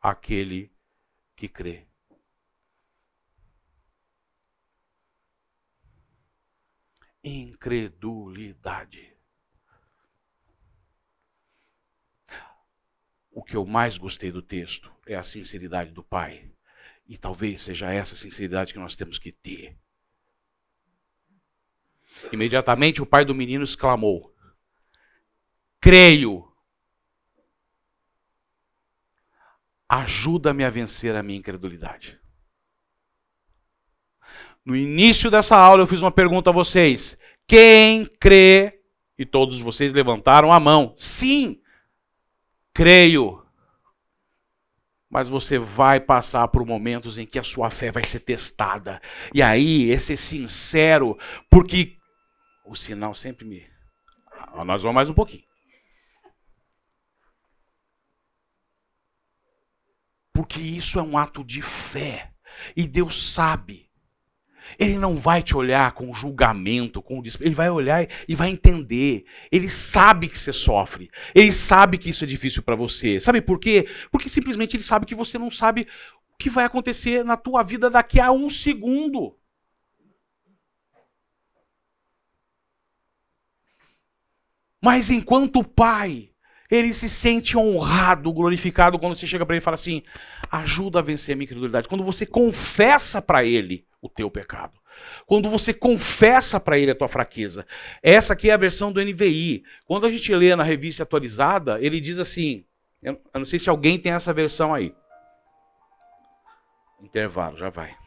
[0.00, 0.72] aquele
[1.34, 1.88] que crê.
[7.24, 9.10] Incredulidade.
[13.32, 16.52] o que eu mais gostei do texto é a sinceridade do pai.
[17.06, 19.76] E talvez seja essa sinceridade que nós temos que ter.
[22.32, 24.34] Imediatamente o pai do menino exclamou:
[25.80, 26.46] Creio.
[29.88, 32.20] Ajuda-me a vencer a minha incredulidade.
[34.64, 38.80] No início dessa aula eu fiz uma pergunta a vocês: quem crê?
[39.18, 40.94] E todos vocês levantaram a mão.
[40.96, 41.60] Sim,
[42.72, 43.44] creio.
[45.10, 49.02] Mas você vai passar por momentos em que a sua fé vai ser testada.
[49.34, 51.18] E aí, esse sincero,
[51.50, 51.99] porque
[52.70, 53.66] o sinal sempre me.
[54.64, 55.42] Nós vamos mais um pouquinho.
[60.32, 62.32] Porque isso é um ato de fé.
[62.76, 63.90] E Deus sabe.
[64.78, 67.48] Ele não vai te olhar com julgamento, com desprezo.
[67.48, 69.24] Ele vai olhar e vai entender.
[69.50, 71.10] Ele sabe que você sofre.
[71.34, 73.18] Ele sabe que isso é difícil para você.
[73.18, 73.88] Sabe por quê?
[74.12, 75.88] Porque simplesmente ele sabe que você não sabe
[76.32, 79.39] o que vai acontecer na tua vida daqui a um segundo.
[84.80, 86.30] Mas enquanto pai,
[86.70, 90.02] ele se sente honrado, glorificado quando você chega para ele e fala assim:
[90.50, 91.88] ajuda a vencer a minha incredulidade.
[91.88, 94.78] Quando você confessa para ele o teu pecado.
[95.26, 97.66] Quando você confessa para ele a tua fraqueza.
[98.02, 99.64] Essa aqui é a versão do NVI.
[99.86, 102.64] Quando a gente lê na revista atualizada, ele diz assim:
[103.02, 104.94] eu não sei se alguém tem essa versão aí.
[107.02, 107.99] Intervalo, já vai.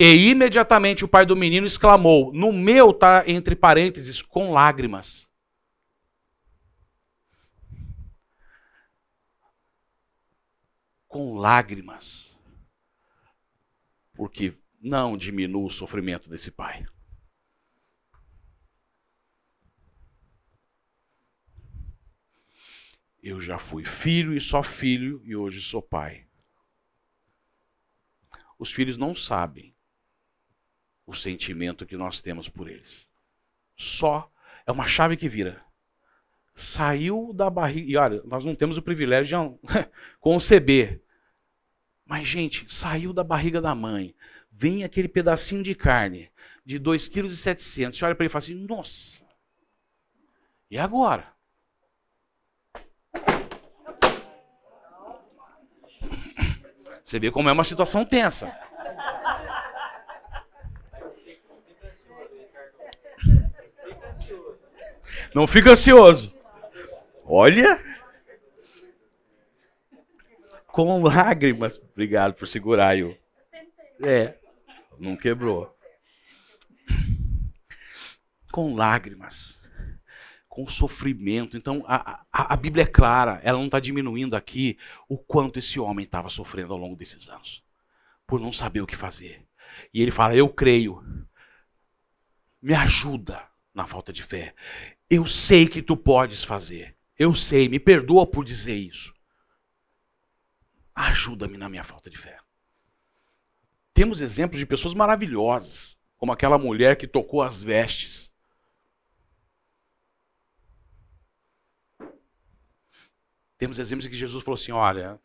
[0.00, 5.28] E imediatamente o pai do menino exclamou: No meu está entre parênteses, com lágrimas.
[11.08, 12.32] Com lágrimas.
[14.14, 16.86] Porque não diminua o sofrimento desse pai.
[23.20, 26.24] Eu já fui filho e só filho e hoje sou pai.
[28.56, 29.76] Os filhos não sabem
[31.08, 33.08] o sentimento que nós temos por eles.
[33.74, 34.30] Só
[34.66, 35.64] é uma chave que vira.
[36.54, 37.90] Saiu da barriga.
[37.90, 39.88] E olha, nós não temos o privilégio de
[40.20, 41.00] conceber.
[42.04, 44.14] Mas, gente, saiu da barriga da mãe.
[44.52, 46.30] Vem aquele pedacinho de carne
[46.62, 47.96] de 2,7 kg.
[47.96, 49.24] Você olha para ele e fala assim: nossa.
[50.70, 51.32] E agora?
[57.02, 58.67] Você vê como é uma situação tensa.
[65.34, 66.34] Não fica ansioso.
[67.24, 67.82] Olha.
[70.66, 71.78] Com lágrimas.
[71.92, 73.18] Obrigado por segurar aí.
[74.02, 74.34] É.
[74.98, 75.74] Não quebrou.
[78.50, 79.60] Com lágrimas.
[80.48, 81.56] Com sofrimento.
[81.56, 83.40] Então, a, a, a Bíblia é clara.
[83.42, 87.62] Ela não está diminuindo aqui o quanto esse homem estava sofrendo ao longo desses anos.
[88.26, 89.46] Por não saber o que fazer.
[89.92, 91.02] E ele fala: Eu creio.
[92.60, 94.54] Me ajuda na falta de fé.
[95.10, 96.96] Eu sei que tu podes fazer.
[97.18, 99.14] Eu sei, me perdoa por dizer isso.
[100.94, 102.38] Ajuda-me na minha falta de fé.
[103.94, 108.32] Temos exemplos de pessoas maravilhosas, como aquela mulher que tocou as vestes.
[113.56, 115.20] Temos exemplos em que Jesus falou assim: olha,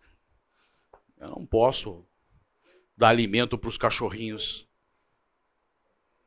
[1.18, 2.06] eu não posso
[2.98, 4.68] dar alimento para os cachorrinhos.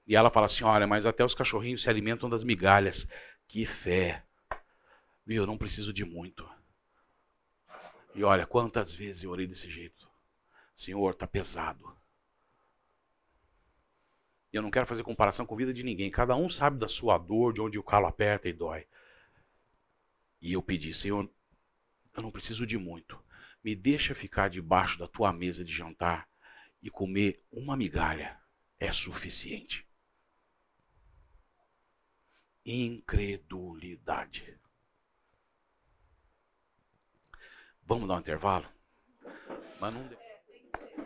[0.06, 3.08] E ela fala assim: olha, mas até os cachorrinhos se alimentam das migalhas.
[3.48, 4.24] Que fé.
[5.24, 6.48] Viu, eu não preciso de muito.
[8.14, 10.08] E olha, quantas vezes eu orei desse jeito.
[10.74, 11.96] Senhor, está pesado.
[14.52, 16.10] E eu não quero fazer comparação com a vida de ninguém.
[16.10, 18.86] Cada um sabe da sua dor, de onde o calo aperta e dói.
[20.40, 21.30] E eu pedi, Senhor,
[22.14, 23.22] eu não preciso de muito.
[23.62, 26.28] Me deixa ficar debaixo da tua mesa de jantar
[26.82, 28.38] e comer uma migalha.
[28.78, 29.86] É suficiente
[32.66, 34.58] incredulidade.
[37.84, 38.66] Vamos dar um intervalo?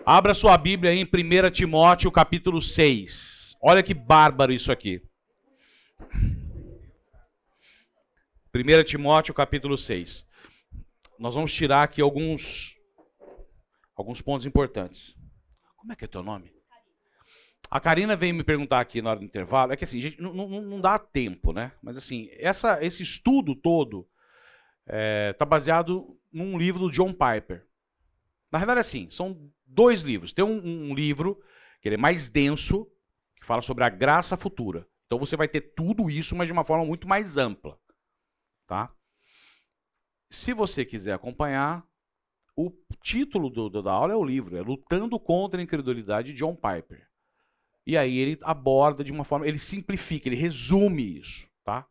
[0.07, 3.59] Abra sua Bíblia em 1 Timóteo capítulo 6.
[3.61, 5.03] Olha que bárbaro isso aqui.
[8.55, 10.27] 1 Timóteo capítulo 6.
[11.19, 12.75] Nós vamos tirar aqui alguns
[13.95, 15.15] alguns pontos importantes.
[15.77, 16.60] Como é que é teu nome?
[17.69, 20.33] A Karina veio me perguntar aqui na hora do intervalo, é que assim, gente, não,
[20.33, 21.73] não, não dá tempo, né?
[21.83, 24.09] Mas assim, essa, esse estudo todo
[24.87, 27.67] está é, tá baseado num livro do John Piper.
[28.51, 30.33] Na verdade, assim, são dois livros.
[30.33, 31.41] Tem um, um livro
[31.81, 32.91] que ele é mais denso,
[33.37, 34.87] que fala sobre a graça futura.
[35.07, 37.79] Então você vai ter tudo isso, mas de uma forma muito mais ampla.
[38.67, 38.93] Tá?
[40.31, 41.85] Se você quiser acompanhar,
[42.55, 42.71] o
[43.03, 47.10] título do, da aula é o livro, é Lutando contra a Incredulidade de John Piper.
[47.87, 51.87] E aí ele aborda de uma forma, ele simplifica, ele resume isso, tá?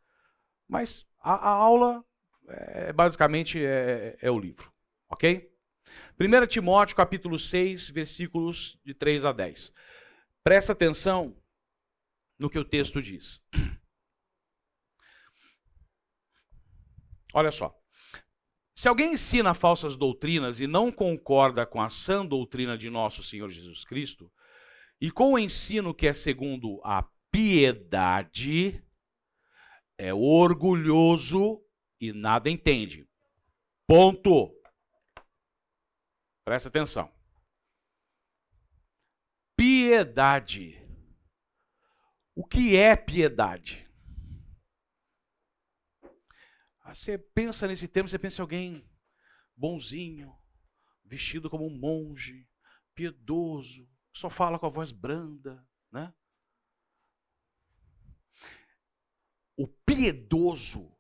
[0.68, 2.04] Mas a, a aula
[2.48, 4.72] é, basicamente é, é, o livro,
[5.10, 5.50] ok?
[6.20, 9.74] 1 Timóteo capítulo 6, versículos de 3 a 10.
[10.44, 11.36] Presta atenção
[12.38, 13.44] no que o texto diz.
[17.34, 17.76] Olha só.
[18.76, 23.50] Se alguém ensina falsas doutrinas e não concorda com a sã doutrina de nosso Senhor
[23.50, 24.32] Jesus Cristo,
[25.02, 28.84] e com o ensino que é segundo a piedade,
[29.98, 31.64] é orgulhoso
[32.00, 33.10] e nada entende.
[33.88, 34.56] Ponto.
[36.46, 37.12] Presta atenção.
[39.56, 40.78] Piedade.
[42.36, 43.90] O que é piedade?
[46.82, 48.90] Ah, você pensa nesse termo, você pensa em alguém
[49.56, 50.34] bonzinho,
[51.04, 52.48] vestido como um monge,
[52.96, 56.14] piedoso, só fala com a voz branda, né?
[59.56, 60.96] O piedoso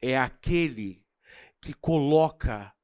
[0.00, 1.04] é aquele
[1.60, 2.76] que coloca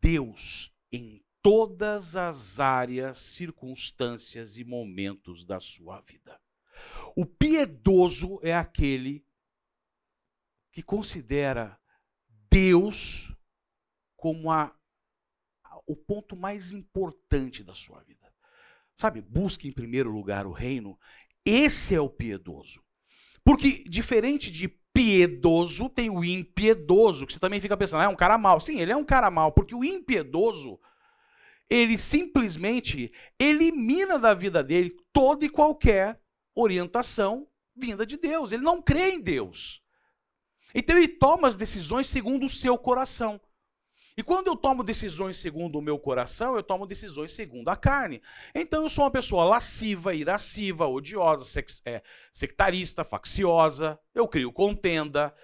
[0.00, 6.40] Deus em todas as áreas, circunstâncias e momentos da sua vida.
[7.14, 9.26] O piedoso é aquele
[10.72, 11.78] que considera
[12.50, 13.30] Deus
[14.16, 14.74] como a,
[15.86, 18.23] o ponto mais importante da sua vida.
[18.96, 20.98] Sabe, busque em primeiro lugar o reino.
[21.44, 22.82] Esse é o piedoso.
[23.44, 28.16] Porque, diferente de piedoso, tem o impiedoso, que você também fica pensando, ah, é um
[28.16, 28.60] cara mau.
[28.60, 30.78] Sim, ele é um cara mau, porque o impiedoso,
[31.68, 36.20] ele simplesmente elimina da vida dele toda e qualquer
[36.54, 38.52] orientação vinda de Deus.
[38.52, 39.82] Ele não crê em Deus.
[40.74, 43.40] Então ele toma as decisões segundo o seu coração.
[44.16, 48.22] E quando eu tomo decisões segundo o meu coração, eu tomo decisões segundo a carne.
[48.54, 52.00] Então eu sou uma pessoa lasciva, irasciva, odiosa, sex, é,
[52.32, 55.34] sectarista, facciosa, eu crio contenda.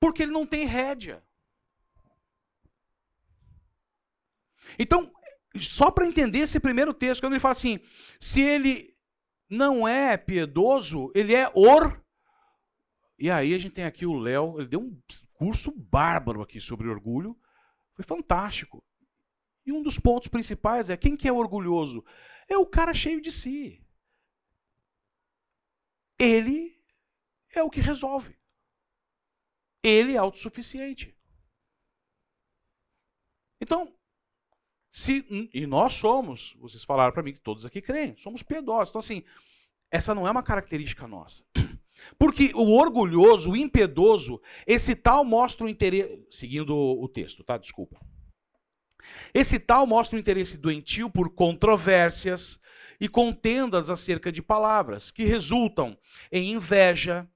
[0.00, 1.22] Porque ele não tem rédea.
[4.78, 5.12] Então,
[5.60, 7.80] só para entender esse primeiro texto, quando ele fala assim:
[8.20, 8.96] se ele
[9.48, 12.04] não é piedoso, ele é or.
[13.18, 15.00] E aí a gente tem aqui o Léo, ele deu um
[15.32, 17.38] curso bárbaro aqui sobre orgulho,
[17.94, 18.84] foi fantástico.
[19.64, 22.04] E um dos pontos principais é quem que é orgulhoso?
[22.48, 23.82] É o cara cheio de si.
[26.18, 26.78] Ele
[27.50, 28.38] é o que resolve.
[29.82, 31.16] Ele é autossuficiente.
[33.60, 33.96] Então,
[34.92, 38.90] se, e nós somos, vocês falaram para mim que todos aqui creem, somos piedosos.
[38.90, 39.24] Então, assim,
[39.90, 41.44] essa não é uma característica nossa.
[42.18, 46.26] Porque o orgulhoso, o impiedoso, esse tal mostra o interesse.
[46.30, 47.56] Seguindo o texto, tá?
[47.58, 48.00] Desculpa.
[49.32, 52.58] Esse tal mostra o interesse doentio por controvérsias
[53.00, 55.96] e contendas acerca de palavras, que resultam
[56.32, 57.28] em inveja,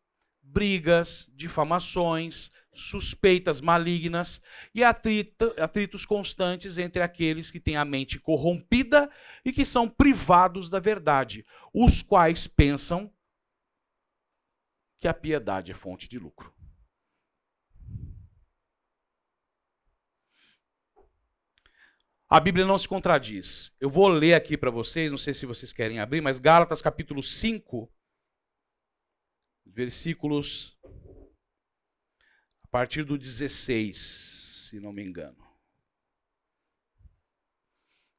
[0.42, 4.40] brigas, difamações, suspeitas malignas
[4.74, 9.10] e atritos constantes entre aqueles que têm a mente corrompida
[9.44, 11.44] e que são privados da verdade,
[11.74, 13.12] os quais pensam
[15.00, 16.54] que a piedade é fonte de lucro.
[22.28, 23.74] A Bíblia não se contradiz.
[23.80, 27.22] Eu vou ler aqui para vocês, não sei se vocês querem abrir, mas Gálatas capítulo
[27.22, 27.92] 5,
[29.66, 30.78] versículos
[32.62, 35.44] a partir do 16, se não me engano.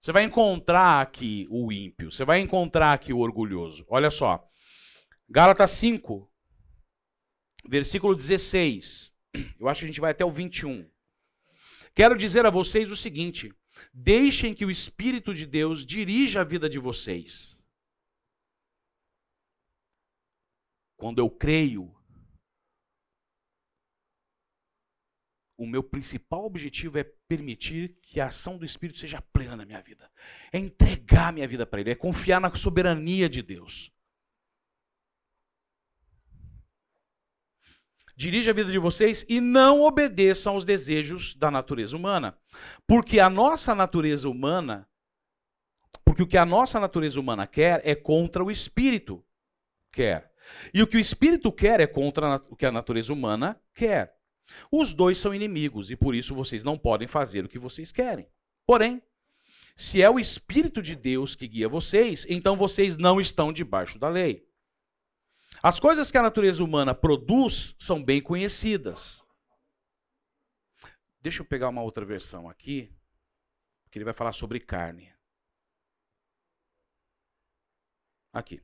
[0.02, 3.86] Você vai encontrar aqui o ímpio, você vai encontrar aqui o orgulhoso.
[3.88, 4.46] Olha só.
[5.30, 6.31] Gálatas 5,
[7.68, 9.14] versículo 16.
[9.59, 10.89] Eu acho que a gente vai até o 21.
[11.93, 13.53] Quero dizer a vocês o seguinte:
[13.93, 17.62] deixem que o Espírito de Deus dirija a vida de vocês.
[20.97, 21.95] Quando eu creio,
[25.57, 29.82] o meu principal objetivo é permitir que a ação do Espírito seja plena na minha
[29.82, 30.12] vida.
[30.51, 33.91] É entregar minha vida para Ele, é confiar na soberania de Deus.
[38.22, 42.38] Dirija a vida de vocês e não obedeçam aos desejos da natureza humana.
[42.86, 44.88] Porque a nossa natureza humana,
[46.05, 49.26] porque o que a nossa natureza humana quer é contra o Espírito
[49.91, 50.32] quer.
[50.72, 54.15] E o que o Espírito quer é contra o que a natureza humana quer.
[54.72, 58.28] Os dois são inimigos e por isso vocês não podem fazer o que vocês querem.
[58.67, 59.01] Porém,
[59.76, 64.09] se é o Espírito de Deus que guia vocês, então vocês não estão debaixo da
[64.09, 64.45] lei.
[65.64, 69.26] As coisas que a natureza humana produz são bem conhecidas.
[71.22, 72.91] Deixa eu pegar uma outra versão aqui,
[73.91, 75.14] que ele vai falar sobre carne.
[78.34, 78.62] Aqui.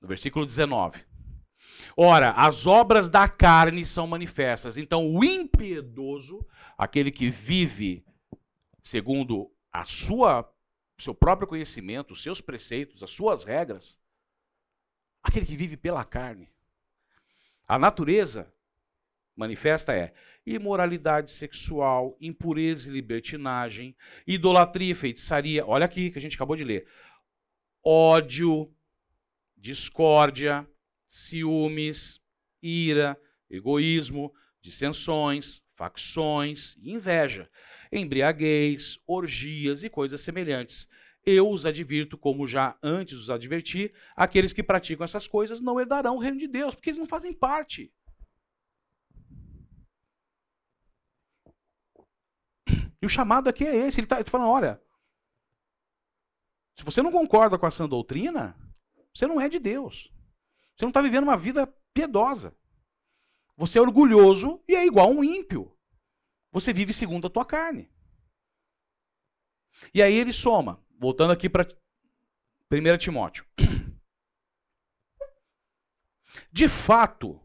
[0.00, 1.04] No versículo 19.
[1.96, 4.76] Ora, as obras da carne são manifestas.
[4.76, 6.46] Então, o impiedoso,
[6.78, 8.04] aquele que vive
[8.82, 10.48] segundo a sua
[10.98, 13.98] seu próprio conhecimento, os seus preceitos, as suas regras,
[15.26, 16.48] aquele que vive pela carne.
[17.66, 18.52] A natureza
[19.34, 20.14] manifesta é
[20.46, 23.96] imoralidade sexual, impureza e libertinagem,
[24.26, 25.66] idolatria e feitiçaria.
[25.66, 26.86] Olha aqui que a gente acabou de ler.
[27.84, 28.72] Ódio,
[29.56, 30.66] discórdia,
[31.08, 32.20] ciúmes,
[32.62, 33.20] ira,
[33.50, 37.50] egoísmo, dissensões, facções inveja.
[37.92, 40.88] embriaguez, orgias e coisas semelhantes.
[41.26, 46.14] Eu os advirto, como já antes os adverti, aqueles que praticam essas coisas não herdarão
[46.16, 47.92] o reino de Deus, porque eles não fazem parte.
[53.02, 53.98] E o chamado aqui é esse.
[53.98, 54.80] Ele está tá falando: olha,
[56.78, 58.56] se você não concorda com essa doutrina,
[59.12, 60.12] você não é de Deus.
[60.76, 62.56] Você não está vivendo uma vida piedosa.
[63.56, 65.76] Você é orgulhoso e é igual um ímpio.
[66.52, 67.90] Você vive segundo a tua carne.
[69.92, 71.68] E aí ele soma, voltando aqui para
[72.72, 73.44] 1 Timóteo.
[76.52, 77.40] De fato,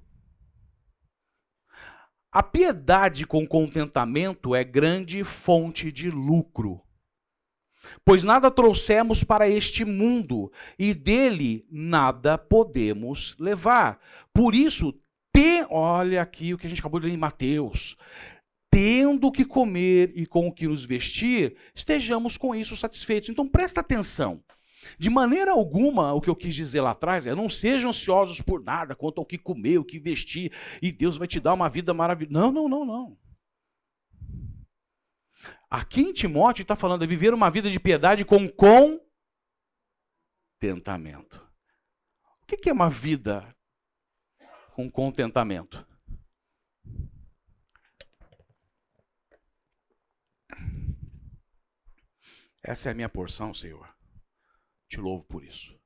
[2.31, 6.81] a piedade com contentamento é grande fonte de lucro.
[8.05, 13.99] Pois nada trouxemos para este mundo e dele nada podemos levar.
[14.33, 14.93] Por isso,
[15.33, 17.97] te, olha aqui o que a gente acabou de ler em Mateus.
[18.71, 23.29] Tendo o que comer e com o que nos vestir, estejamos com isso satisfeitos.
[23.29, 24.41] Então presta atenção.
[24.97, 28.63] De maneira alguma, o que eu quis dizer lá atrás é: não sejam ansiosos por
[28.63, 30.51] nada quanto ao que comer, o que vestir,
[30.81, 32.33] e Deus vai te dar uma vida maravilhosa.
[32.33, 33.17] Não, não, não, não.
[35.69, 38.49] Aqui em Timóteo está falando de viver uma vida de piedade com
[40.59, 41.49] contentamento.
[42.41, 43.55] O que é uma vida
[44.73, 45.85] com contentamento?
[52.63, 53.91] Essa é a minha porção, Senhor.
[54.87, 55.79] Te louvo por isso.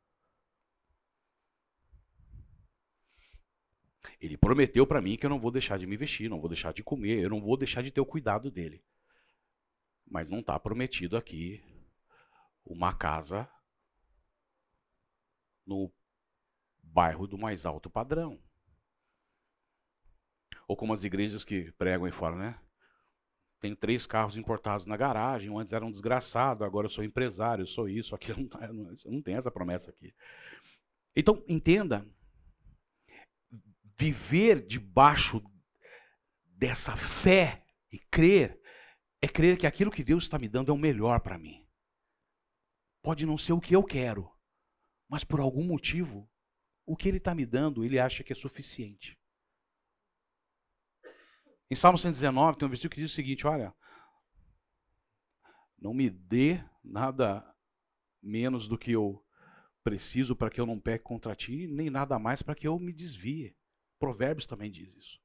[4.20, 6.74] Ele prometeu para mim que eu não vou deixar de me vestir, não vou deixar
[6.74, 8.84] de comer, eu não vou deixar de ter o cuidado dele.
[10.06, 11.64] Mas não está prometido aqui
[12.66, 13.50] uma casa
[15.66, 15.92] no
[16.82, 18.40] bairro do mais alto padrão.
[20.68, 22.64] Ou como as igrejas que pregam aí fora, né?
[23.60, 25.56] Tenho três carros importados na garagem.
[25.58, 28.41] Antes era um desgraçado, agora eu sou empresário, eu sou isso, aquilo.
[28.41, 30.14] Não, tá, não, não tem essa promessa aqui.
[31.16, 32.06] Então, entenda:
[33.97, 35.41] viver debaixo
[36.45, 38.60] dessa fé e crer
[39.22, 41.66] é crer que aquilo que Deus está me dando é o melhor para mim.
[43.01, 44.32] Pode não ser o que eu quero,
[45.10, 46.30] mas por algum motivo,
[46.86, 49.18] o que Ele está me dando, Ele acha que é suficiente.
[51.70, 53.74] Em Salmo 119 tem um versículo que diz o seguinte: olha,
[55.78, 57.43] não me dê nada
[58.22, 59.24] menos do que eu
[59.84, 62.91] preciso para que eu não peque contra ti, nem nada mais para que eu me
[62.91, 63.55] desvie.
[63.99, 65.20] Provérbios também diz isso.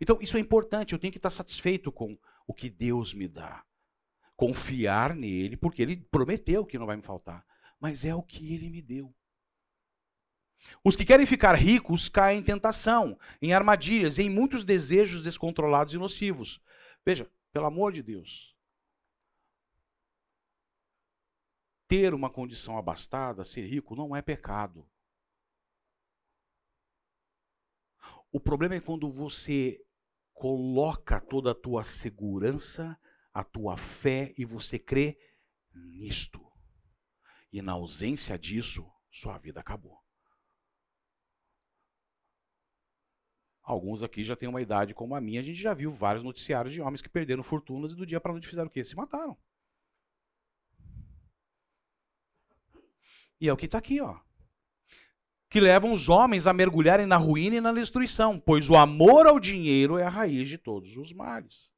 [0.00, 3.64] Então, isso é importante, eu tenho que estar satisfeito com o que Deus me dá.
[4.36, 7.46] Confiar nele, porque ele prometeu que não vai me faltar.
[7.80, 9.14] Mas é o que ele me deu.
[10.84, 15.98] Os que querem ficar ricos caem em tentação, em armadilhas, em muitos desejos descontrolados e
[15.98, 16.60] nocivos.
[17.04, 18.54] Veja, pelo amor de Deus.
[21.88, 24.88] Ter uma condição abastada, ser rico, não é pecado.
[28.30, 29.80] O problema é quando você
[30.34, 32.98] coloca toda a tua segurança,
[33.32, 35.18] a tua fé e você crê
[35.74, 36.44] nisto.
[37.52, 40.05] E na ausência disso, sua vida acabou.
[43.66, 46.72] Alguns aqui já têm uma idade como a minha, a gente já viu vários noticiários
[46.72, 48.84] de homens que perderam fortunas e do dia para noite fizeram o quê?
[48.84, 49.36] Se mataram.
[53.40, 54.20] E é o que está aqui, ó.
[55.50, 59.40] Que levam os homens a mergulharem na ruína e na destruição, pois o amor ao
[59.40, 61.72] dinheiro é a raiz de todos os males.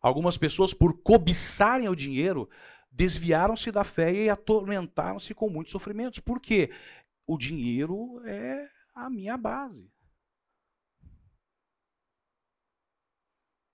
[0.00, 2.48] Algumas pessoas, por cobiçarem o dinheiro,
[2.90, 6.20] desviaram-se da fé e atormentaram-se com muitos sofrimentos.
[6.20, 6.70] Por quê?
[7.26, 9.92] O dinheiro é a minha base.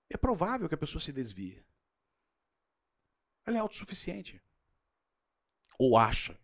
[0.09, 1.65] É provável que a pessoa se desvie.
[3.45, 4.41] Ela é autossuficiente.
[5.77, 6.39] Ou acha.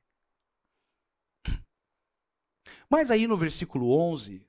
[2.89, 4.47] Mas aí no versículo 11,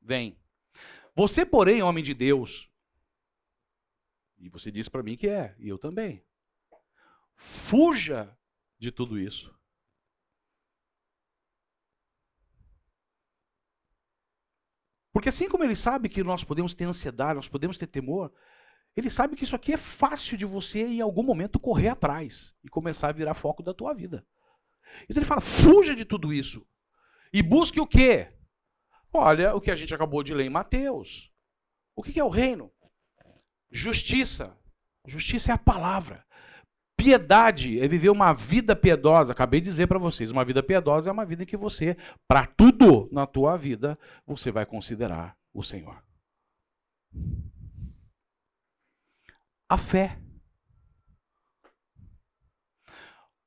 [0.00, 0.38] vem.
[1.14, 2.70] Você, porém, homem de Deus,
[4.38, 6.24] e você disse para mim que é, e eu também.
[7.34, 8.36] Fuja
[8.78, 9.57] de tudo isso.
[15.18, 18.32] Porque assim como ele sabe que nós podemos ter ansiedade, nós podemos ter temor,
[18.96, 22.68] ele sabe que isso aqui é fácil de você em algum momento correr atrás e
[22.68, 24.24] começar a virar foco da tua vida.
[25.08, 26.64] Então ele fala: fuja de tudo isso.
[27.32, 28.32] E busque o quê?
[29.12, 31.32] Olha o que a gente acabou de ler em Mateus.
[31.96, 32.70] O que é o reino?
[33.72, 34.56] Justiça.
[35.04, 36.24] Justiça é a palavra.
[36.98, 39.30] Piedade é viver uma vida piedosa.
[39.30, 41.96] Acabei de dizer para vocês, uma vida piedosa é uma vida em que você,
[42.26, 43.96] para tudo na tua vida,
[44.26, 46.02] você vai considerar o Senhor.
[49.68, 50.20] A fé.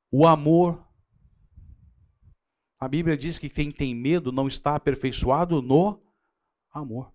[0.09, 0.87] O amor.
[2.79, 6.01] A Bíblia diz que quem tem medo não está aperfeiçoado no
[6.71, 7.11] amor.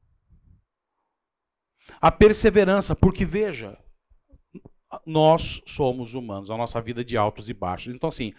[1.99, 3.83] A perseverança, porque veja,
[5.05, 7.95] nós somos humanos, a nossa vida é de altos e baixos.
[7.95, 8.33] Então, assim,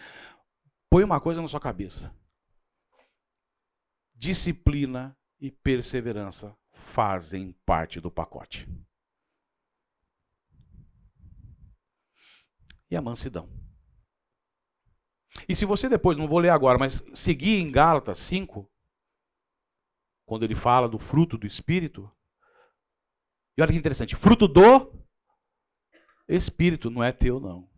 [0.90, 2.14] põe uma coisa na sua cabeça:
[4.14, 8.68] disciplina e perseverança fazem parte do pacote.
[12.90, 13.48] E a mansidão.
[15.46, 18.68] E se você depois, não vou ler agora, mas seguir em Gálatas 5,
[20.26, 22.10] quando ele fala do fruto do Espírito,
[23.56, 24.97] e olha que interessante, fruto do
[26.28, 27.68] Espírito não é teu, não.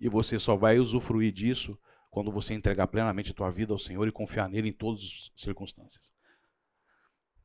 [0.00, 1.78] E você só vai usufruir disso
[2.10, 5.42] quando você entregar plenamente a tua vida ao Senhor e confiar nele em todas as
[5.42, 6.12] circunstâncias.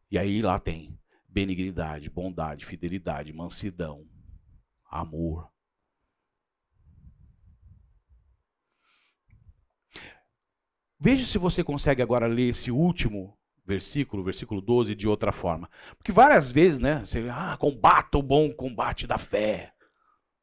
[0.10, 4.06] E aí lá tem benignidade, bondade, fidelidade, mansidão,
[4.90, 5.50] amor.
[11.00, 15.70] Veja se você consegue agora ler esse último versículo, versículo 12, de outra forma.
[15.98, 19.74] Porque várias vezes, né, você, ah, combata o bom combate da fé.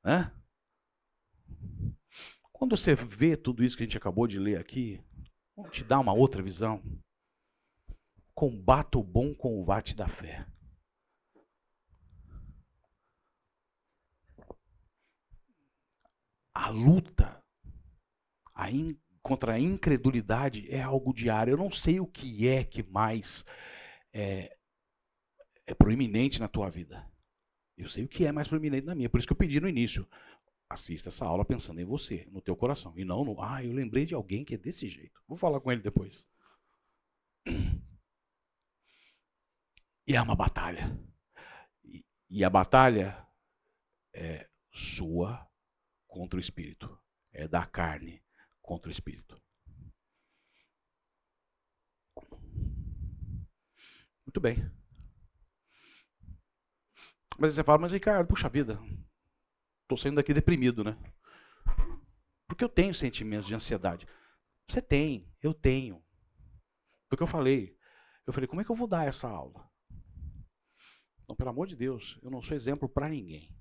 [0.04, 0.32] Né?
[2.52, 5.00] Quando você vê tudo isso que a gente acabou de ler aqui,
[5.70, 6.82] te dar uma outra visão.
[8.34, 10.46] Combata o bom combate da fé.
[16.54, 17.42] A luta
[18.58, 21.52] a in, contra a incredulidade é algo diário.
[21.52, 23.44] Eu não sei o que é que mais
[24.12, 24.56] é,
[25.64, 27.08] é proeminente na tua vida.
[27.78, 29.08] Eu sei o que é mais proeminente na minha.
[29.08, 30.06] Por isso que eu pedi no início.
[30.68, 32.92] Assista essa aula pensando em você, no teu coração.
[32.98, 35.22] E não no, ah, eu lembrei de alguém que é desse jeito.
[35.28, 36.28] Vou falar com ele depois.
[40.06, 40.98] E é uma batalha.
[41.84, 43.24] E, e a batalha
[44.12, 45.48] é sua
[46.06, 46.98] contra o espírito.
[47.32, 48.22] É da carne
[48.60, 49.40] contra o espírito.
[54.26, 54.77] Muito bem.
[57.38, 58.80] Mas você fala, mas Ricardo, puxa vida,
[59.82, 60.98] estou saindo daqui deprimido, né?
[62.48, 64.08] Porque eu tenho sentimentos de ansiedade.
[64.68, 66.04] Você tem, eu tenho.
[67.08, 67.78] Porque eu falei,
[68.26, 69.70] eu falei, como é que eu vou dar essa aula?
[71.22, 73.54] Então, pelo amor de Deus, eu não sou exemplo para ninguém.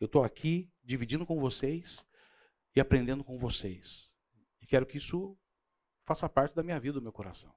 [0.00, 2.04] Eu estou aqui dividindo com vocês
[2.74, 4.12] e aprendendo com vocês.
[4.60, 5.38] E quero que isso
[6.04, 7.54] faça parte da minha vida, do meu coração.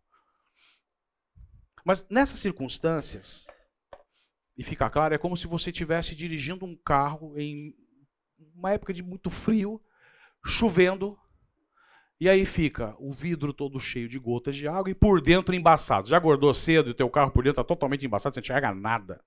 [1.83, 3.47] Mas nessas circunstâncias,
[4.59, 7.73] e ficar claro, é como se você estivesse dirigindo um carro em
[8.53, 9.81] uma época de muito frio,
[10.45, 11.17] chovendo,
[12.19, 16.09] e aí fica o vidro todo cheio de gotas de água e por dentro embaçado.
[16.09, 18.73] Já acordou cedo e o teu carro por dentro está totalmente embaçado, você não enxerga
[18.73, 19.23] nada.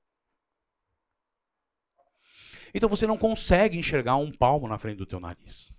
[2.75, 5.73] Então você não consegue enxergar um palmo na frente do teu nariz.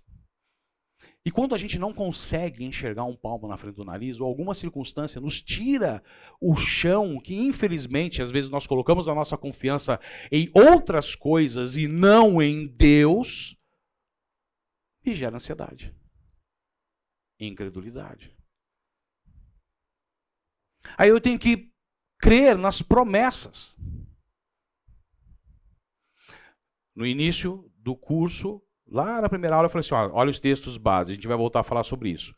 [1.26, 4.54] E quando a gente não consegue enxergar um palmo na frente do nariz, ou alguma
[4.54, 6.04] circunstância nos tira
[6.38, 9.98] o chão, que infelizmente às vezes nós colocamos a nossa confiança
[10.30, 13.56] em outras coisas e não em Deus,
[15.02, 15.94] e gera ansiedade,
[17.40, 18.36] incredulidade.
[20.98, 21.72] Aí eu tenho que
[22.18, 23.74] crer nas promessas.
[26.94, 28.62] No início do curso,
[28.94, 31.36] Lá na primeira aula eu falei assim: ó, olha os textos básicos, a gente vai
[31.36, 32.32] voltar a falar sobre isso.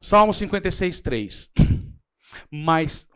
[0.00, 1.50] Salmo 56, 3.
[2.50, 3.08] Mas,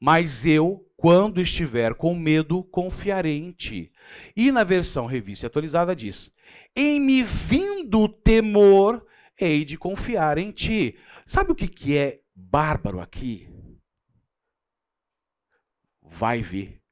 [0.00, 3.92] mas eu, quando estiver com medo, confiarei em ti.
[4.34, 6.32] E na versão revista atualizada diz:
[6.74, 9.04] Em me vindo temor,
[9.38, 10.98] hei de confiar em ti.
[11.26, 13.48] Sabe o que, que é bárbaro aqui?
[16.02, 16.83] Vai ver.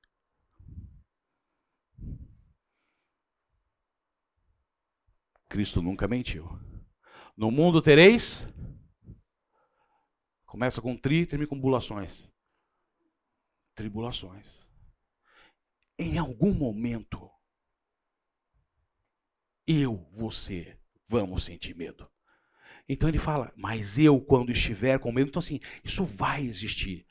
[5.52, 6.48] Cristo nunca mentiu.
[7.36, 8.42] No mundo tereis.
[10.46, 12.26] Começa com tri, termina com bulações.
[13.74, 14.66] Tribulações.
[15.98, 17.30] Em algum momento,
[19.66, 22.10] eu, você, vamos sentir medo.
[22.88, 27.06] Então ele fala, mas eu, quando estiver com medo, então assim, isso vai existir.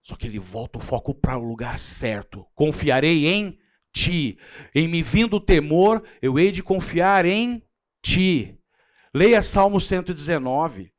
[0.00, 2.46] Só que ele volta o foco para o lugar certo.
[2.54, 3.60] Confiarei em
[3.98, 4.38] ti.
[4.74, 7.62] Em me vindo o temor, eu hei de confiar em
[8.00, 8.56] ti.
[9.12, 10.92] Leia Salmo 119.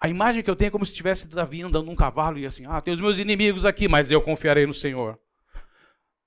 [0.00, 2.64] A imagem que eu tenho é como se tivesse Davi andando num cavalo e assim,
[2.66, 5.18] ah, tem os meus inimigos aqui, mas eu confiarei no Senhor.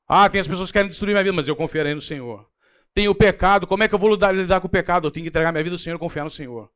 [0.08, 2.46] Ah, tem as pessoas que querem destruir minha vida, mas eu confiarei no Senhor.
[2.94, 5.08] Tem o pecado, como é que eu vou lidar, lidar com o pecado?
[5.08, 6.70] Eu tenho que entregar minha vida ao Senhor e confiar no Senhor.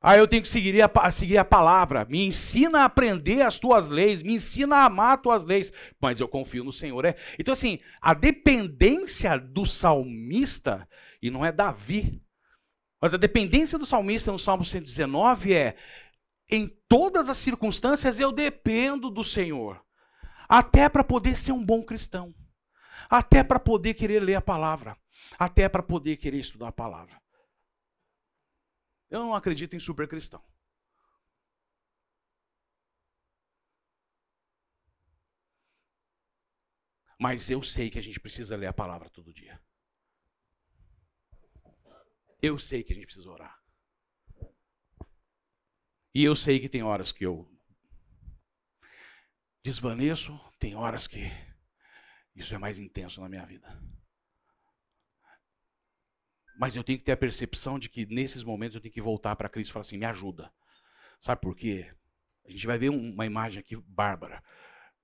[0.00, 2.06] Ah, eu tenho que seguir a, seguir a palavra.
[2.08, 6.20] Me ensina a aprender as tuas leis, me ensina a amar as tuas leis, mas
[6.20, 7.04] eu confio no Senhor.
[7.04, 7.16] É.
[7.38, 10.88] Então, assim, a dependência do salmista,
[11.20, 12.22] e não é Davi,
[13.00, 15.76] mas a dependência do salmista no Salmo 119 é:
[16.48, 19.82] em todas as circunstâncias eu dependo do Senhor,
[20.48, 22.34] até para poder ser um bom cristão
[23.10, 24.96] até para poder querer ler a palavra,
[25.36, 27.20] até para poder querer estudar a palavra.
[29.10, 30.42] Eu não acredito em super cristão.
[37.18, 39.60] Mas eu sei que a gente precisa ler a palavra todo dia.
[42.40, 43.60] Eu sei que a gente precisa orar.
[46.14, 47.46] E eu sei que tem horas que eu
[49.62, 51.20] desvaneço, tem horas que
[52.34, 53.68] isso é mais intenso na minha vida.
[56.60, 59.34] Mas eu tenho que ter a percepção de que nesses momentos eu tenho que voltar
[59.34, 60.52] para Cristo e falar assim: me ajuda.
[61.18, 61.90] Sabe por quê?
[62.44, 64.44] A gente vai ver uma imagem aqui bárbara.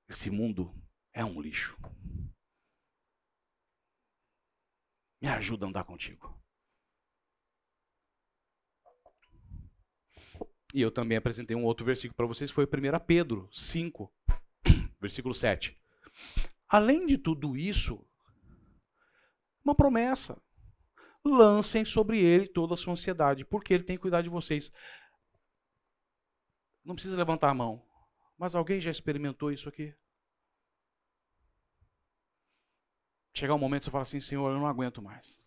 [0.07, 0.71] Esse mundo
[1.15, 1.75] é um lixo.
[5.19, 6.39] Me ajuda a andar contigo.
[10.75, 12.69] E eu também apresentei um outro versículo para vocês, foi 1
[13.07, 14.13] Pedro 5,
[15.01, 15.75] versículo 7.
[16.69, 18.07] Além de tudo isso,
[19.65, 20.39] uma promessa.
[21.27, 24.71] Lancem sobre ele toda a sua ansiedade, porque ele tem que cuidar de vocês.
[26.85, 27.85] Não precisa levantar a mão.
[28.39, 29.95] Mas alguém já experimentou isso aqui?
[33.35, 35.39] Chegar um momento que você fala assim, Senhor, eu não aguento mais.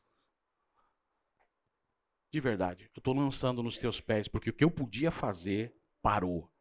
[2.32, 6.52] De verdade, eu estou lançando nos teus pés, porque o que eu podia fazer parou.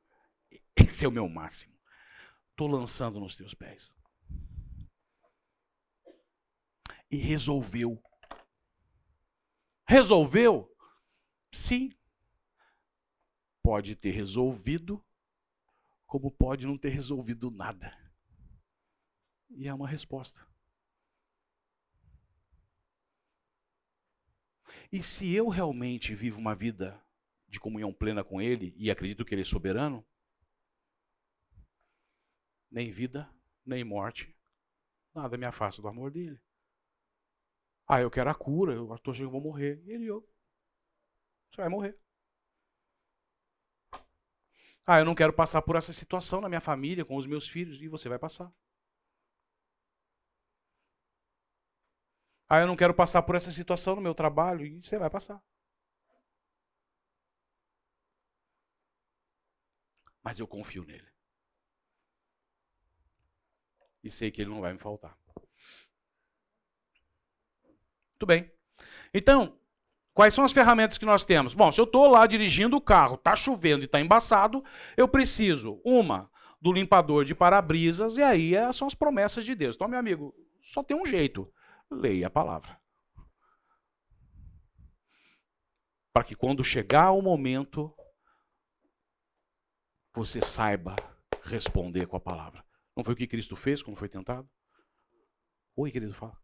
[0.76, 1.74] Esse é o meu máximo.
[2.50, 3.92] Estou lançando nos teus pés
[7.10, 8.02] e resolveu.
[9.88, 10.70] Resolveu?
[11.50, 11.90] Sim.
[13.62, 15.02] Pode ter resolvido,
[16.06, 17.96] como pode não ter resolvido nada.
[19.48, 20.46] E é uma resposta.
[24.92, 27.02] E se eu realmente vivo uma vida
[27.48, 30.06] de comunhão plena com Ele e acredito que Ele é soberano,
[32.70, 33.26] nem vida,
[33.64, 34.36] nem morte,
[35.14, 36.38] nada me afasta do amor dele.
[37.88, 39.82] Ah, eu quero a cura, eu estou achando que eu vou morrer.
[39.84, 40.24] E ele, eu,
[41.50, 41.98] você vai morrer.
[44.84, 47.80] Ah, eu não quero passar por essa situação na minha família, com os meus filhos,
[47.80, 48.50] e você vai passar.
[52.48, 55.40] Ah, eu não quero passar por essa situação no meu trabalho, e você vai passar.
[60.22, 61.08] Mas eu confio nele.
[64.02, 65.16] E sei que ele não vai me faltar.
[68.18, 68.50] Muito bem.
[69.14, 69.56] Então,
[70.12, 71.54] quais são as ferramentas que nós temos?
[71.54, 74.64] Bom, se eu estou lá dirigindo o carro, está chovendo e está embaçado,
[74.96, 76.28] eu preciso, uma,
[76.60, 79.76] do limpador de para-brisas, e aí é, são as promessas de Deus.
[79.76, 81.48] Então, meu amigo, só tem um jeito:
[81.88, 82.76] leia a palavra.
[86.12, 87.94] Para que quando chegar o momento,
[90.12, 90.96] você saiba
[91.44, 92.64] responder com a palavra.
[92.96, 94.50] Não foi o que Cristo fez quando foi tentado?
[95.76, 96.36] Oi, querido, fala.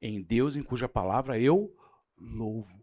[0.00, 1.74] Em Deus em cuja palavra eu
[2.18, 2.80] louvo.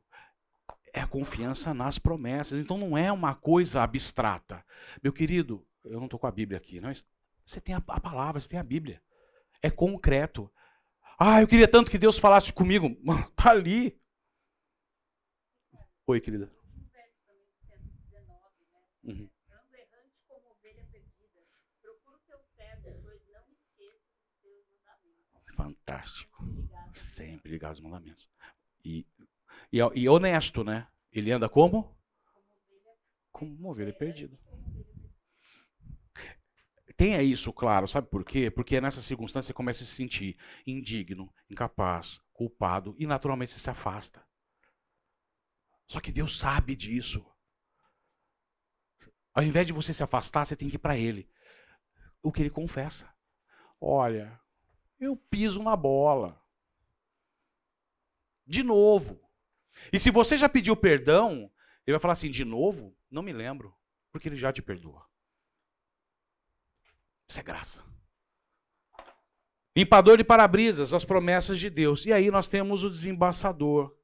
[0.93, 2.59] É a confiança nas promessas.
[2.59, 4.63] Então não é uma coisa abstrata.
[5.03, 7.05] Meu querido, eu não estou com a Bíblia aqui, mas
[7.45, 9.01] você tem a, palavra, você tem a Bíblia.
[9.61, 10.51] É concreto.
[11.19, 12.87] Ah, eu queria tanto que Deus falasse comigo.
[13.29, 13.99] Está ali.
[16.05, 16.51] Oi, querida.
[19.03, 19.29] Uhum.
[25.55, 26.36] Fantástico.
[26.97, 28.29] Sempre ligado aos mandamentos.
[28.83, 29.05] E,
[29.71, 30.87] e, e honesto, né?
[31.11, 31.95] Ele anda como?
[33.31, 34.37] Como uma ovelha perdida.
[36.97, 38.49] Tenha isso claro, sabe por quê?
[38.49, 40.35] Porque nessa circunstância você começa a se sentir
[40.65, 44.25] indigno, incapaz, culpado e naturalmente você se afasta.
[45.87, 47.23] Só que Deus sabe disso.
[49.31, 51.29] Ao invés de você se afastar, você tem que ir para Ele.
[52.23, 53.07] O que Ele confessa.
[53.79, 54.41] Olha,
[54.99, 56.41] eu piso na bola.
[58.47, 59.21] De novo.
[59.91, 61.51] E se você já pediu perdão,
[61.85, 62.95] ele vai falar assim: de novo?
[63.11, 63.75] Não me lembro.
[64.11, 65.05] Porque ele já te perdoa.
[67.29, 67.83] Isso é graça.
[69.75, 72.05] Limpador de para-brisas, as promessas de Deus.
[72.05, 73.95] E aí nós temos o desembaçador,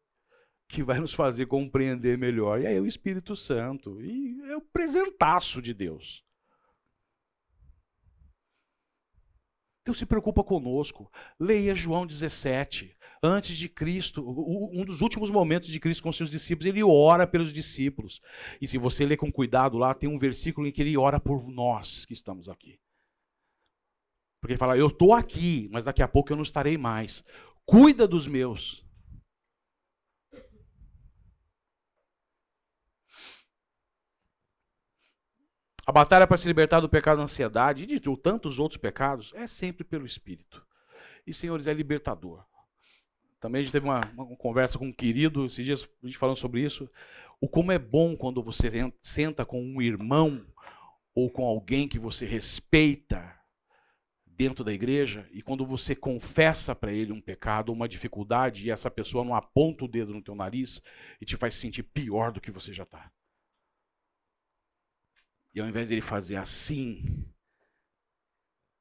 [0.68, 2.62] que vai nos fazer compreender melhor.
[2.62, 4.00] E aí o Espírito Santo.
[4.02, 6.24] E é o presentaço de Deus.
[9.86, 11.12] Deus se preocupa conosco.
[11.40, 12.96] Leia João 17.
[13.26, 17.54] Antes de Cristo, um dos últimos momentos de Cristo com seus discípulos, ele ora pelos
[17.54, 18.22] discípulos.
[18.60, 21.48] E se você ler com cuidado lá, tem um versículo em que ele ora por
[21.50, 22.78] nós que estamos aqui.
[24.42, 27.24] Porque ele fala: Eu estou aqui, mas daqui a pouco eu não estarei mais.
[27.66, 28.84] Cuida dos meus.
[35.86, 39.48] A batalha para se libertar do pecado da ansiedade e de tantos outros pecados é
[39.48, 40.66] sempre pelo Espírito.
[41.26, 42.46] E, senhores, é libertador.
[43.44, 46.38] Também a gente teve uma, uma, conversa com um querido, esses dias a gente falando
[46.38, 46.90] sobre isso.
[47.42, 48.70] O como é bom quando você
[49.02, 50.48] senta com um irmão
[51.14, 53.38] ou com alguém que você respeita
[54.26, 58.72] dentro da igreja e quando você confessa para ele um pecado ou uma dificuldade e
[58.72, 60.82] essa pessoa não aponta o dedo no teu nariz
[61.20, 63.12] e te faz sentir pior do que você já está.
[65.54, 67.28] E ao invés de ele fazer assim,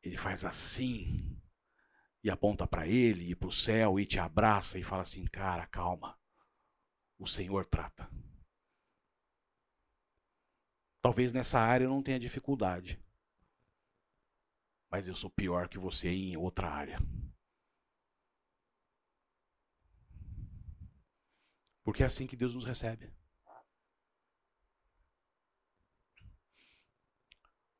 [0.04, 1.41] ele faz assim
[2.22, 5.66] e aponta para ele e para o céu e te abraça e fala assim: "Cara,
[5.66, 6.18] calma.
[7.18, 8.08] O Senhor trata."
[11.00, 13.00] Talvez nessa área eu não tenha dificuldade
[14.92, 17.00] mas eu sou pior que você em outra área.
[21.82, 23.10] Porque é assim que Deus nos recebe.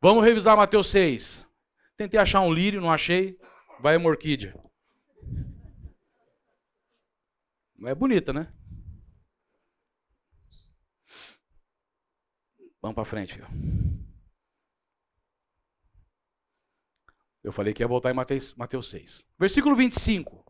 [0.01, 1.47] Vamos revisar Mateus 6.
[1.99, 3.39] Tentei achar um lírio, não achei.
[3.83, 4.55] Vai uma orquídea.
[7.85, 8.53] É bonita, né?
[12.81, 13.49] Vamos para frente, filho.
[17.43, 19.25] Eu falei que ia voltar em Mateus, Mateus 6.
[19.37, 20.45] Versículo 25.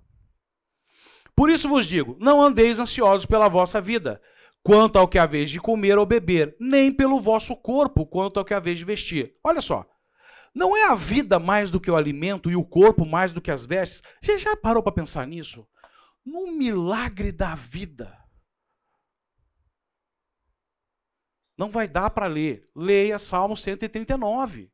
[1.34, 4.20] Por isso vos digo: não andeis ansiosos pela vossa vida,
[4.62, 8.52] quanto ao que haveis de comer ou beber, nem pelo vosso corpo, quanto ao que
[8.52, 9.38] haveis de vestir.
[9.42, 9.90] Olha só.
[10.54, 13.50] Não é a vida mais do que o alimento e o corpo mais do que
[13.50, 14.02] as vestes?
[14.22, 15.66] Você já parou para pensar nisso?
[16.24, 18.18] No milagre da vida.
[21.56, 22.68] Não vai dar para ler.
[22.74, 24.70] Leia Salmo 139.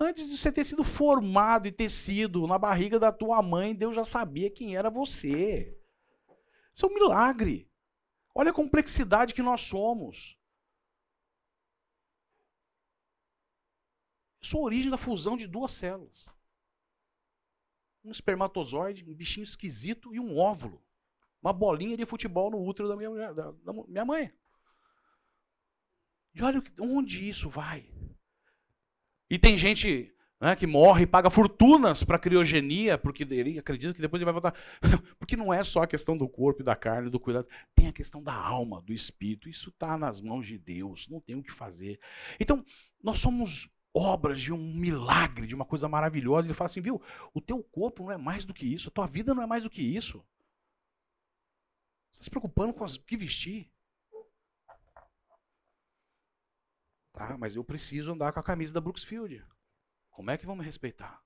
[0.00, 3.94] Antes de você ter sido formado e ter sido na barriga da tua mãe, Deus
[3.94, 5.76] já sabia quem era você.
[6.74, 7.70] Isso é um milagre.
[8.34, 10.36] Olha a complexidade que nós somos.
[14.44, 16.28] Eu sou a origem da fusão de duas células.
[18.04, 20.84] Um espermatozoide, um bichinho esquisito e um óvulo.
[21.40, 24.30] Uma bolinha de futebol no útero da minha, da, da minha mãe.
[26.34, 27.88] E olha onde isso vai.
[29.30, 34.02] E tem gente né, que morre e paga fortunas para criogenia, porque ele acredita que
[34.02, 34.54] depois ele vai voltar.
[35.18, 37.48] porque não é só a questão do corpo e da carne, do cuidado.
[37.74, 39.48] Tem a questão da alma, do espírito.
[39.48, 41.98] Isso está nas mãos de Deus, não tem o que fazer.
[42.38, 42.62] Então,
[43.02, 46.48] nós somos obras de um milagre, de uma coisa maravilhosa.
[46.48, 47.00] Ele fala assim, viu,
[47.32, 49.62] o teu corpo não é mais do que isso, a tua vida não é mais
[49.62, 50.18] do que isso.
[52.10, 53.70] Você está se preocupando com o que vestir.
[57.12, 59.44] Tá, mas eu preciso andar com a camisa da Brooksfield.
[60.10, 61.22] Como é que vão me respeitar?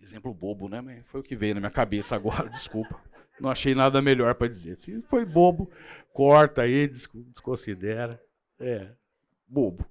[0.00, 1.02] Exemplo bobo, né?
[1.04, 3.02] Foi o que veio na minha cabeça agora, desculpa.
[3.40, 4.76] Não achei nada melhor para dizer.
[4.80, 5.70] Se foi bobo,
[6.12, 8.20] corta aí, desconsidera.
[8.58, 8.92] É,
[9.46, 9.84] bobo.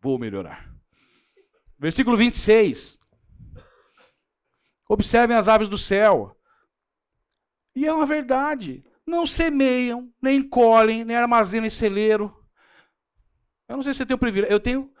[0.00, 0.74] Vou melhorar.
[1.78, 2.98] Versículo 26.
[4.88, 6.36] Observem as aves do céu.
[7.74, 8.84] E é uma verdade.
[9.06, 12.34] Não semeiam, nem colhem, nem armazenam em celeiro.
[13.68, 14.52] Eu não sei se você tem o privilégio.
[14.52, 14.92] Eu tenho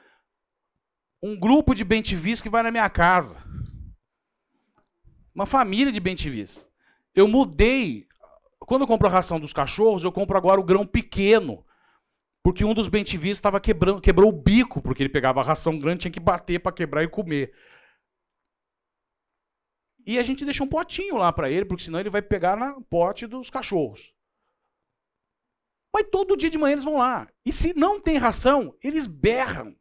[1.22, 3.45] um grupo de bentivis que vai na minha casa.
[5.36, 6.66] Uma família de bentivis.
[7.14, 8.08] Eu mudei.
[8.58, 11.62] Quando eu compro a ração dos cachorros, eu compro agora o grão pequeno.
[12.42, 16.00] Porque um dos bentivis estava quebrando, quebrou o bico, porque ele pegava a ração grande,
[16.00, 17.52] tinha que bater para quebrar e comer.
[20.06, 22.80] E a gente deixa um potinho lá para ele, porque senão ele vai pegar na
[22.88, 24.14] pote dos cachorros.
[25.92, 27.28] Mas todo dia de manhã eles vão lá.
[27.44, 29.76] E se não tem ração, eles berram.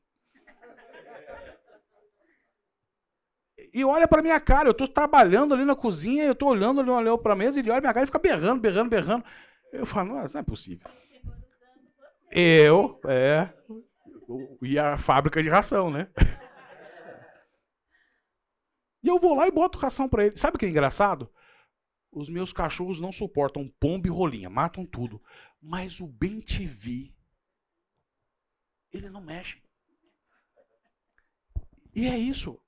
[3.75, 6.89] E olha para minha cara, eu estou trabalhando ali na cozinha, eu estou olhando ali,
[6.89, 9.25] olhando para a mesa, ele olha minha cara e fica berrando, berrando, berrando.
[9.73, 10.89] Eu falo, nossa, não é possível.
[12.31, 13.53] Eu, é,
[14.61, 16.07] e a fábrica de ração, né?
[19.03, 20.35] E eu vou lá e boto ração para ele.
[20.35, 21.31] Sabe o que é engraçado?
[22.11, 25.21] Os meus cachorros não suportam pombo e rolinha, matam tudo.
[25.61, 27.15] Mas o bem te vi,
[28.91, 29.61] eles não mexem.
[31.93, 32.59] E é isso.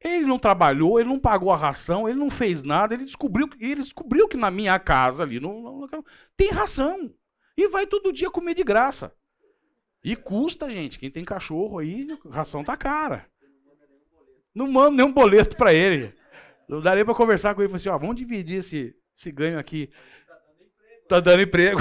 [0.00, 3.82] Ele não trabalhou, ele não pagou a ração, ele não fez nada, ele descobriu, ele
[3.82, 5.88] descobriu que na minha casa ali no,
[6.36, 7.12] tem ração.
[7.56, 9.12] E vai todo dia comer de graça.
[10.04, 10.98] E custa, gente.
[10.98, 13.26] Quem tem cachorro aí, ração tá cara.
[14.54, 16.14] Não manda nenhum boleto para ele.
[16.68, 19.58] Não daria para conversar com ele e falar assim: ó, vamos dividir esse, esse ganho
[19.58, 19.90] aqui.
[21.08, 21.80] Tá dando emprego.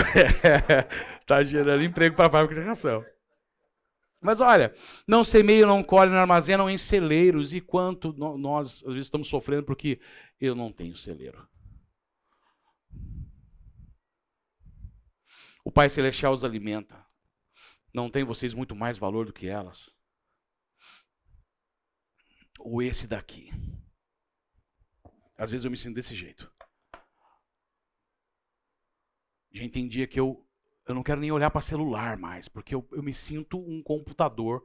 [1.27, 3.05] tá gerando emprego para a fábrica de ração.
[4.19, 4.73] Mas olha,
[5.07, 7.53] não semeiam, não colhem, não armazenam em celeiros.
[7.53, 9.99] E quanto nós, às vezes, estamos sofrendo porque
[10.39, 11.47] eu não tenho celeiro.
[15.63, 17.05] O Pai Celestial os alimenta.
[17.93, 19.93] Não tem vocês muito mais valor do que elas?
[22.59, 23.51] Ou esse daqui?
[25.37, 26.51] Às vezes eu me sinto desse jeito.
[29.51, 30.46] Já entendia que eu
[30.87, 34.63] eu não quero nem olhar para celular mais, porque eu, eu me sinto um computador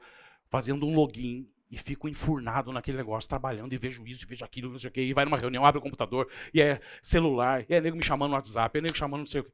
[0.49, 4.71] fazendo um login e fico enfurnado naquele negócio, trabalhando e vejo isso, e vejo aquilo,
[4.71, 7.75] não sei o quê, e vai numa reunião, abre o computador, e é celular, e
[7.75, 9.53] é nego me chamando no WhatsApp, é nego chamando não sei o quê.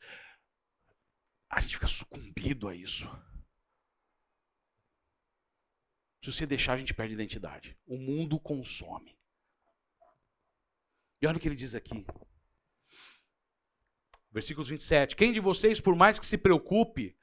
[1.51, 3.09] A gente fica sucumbido a isso.
[6.23, 7.79] Se você deixar, a gente perde identidade.
[7.87, 9.17] O mundo consome.
[11.23, 12.05] E olha o que ele diz aqui.
[14.39, 15.17] Versículos 27.
[15.17, 17.17] Quem de vocês, por mais que se preocupe,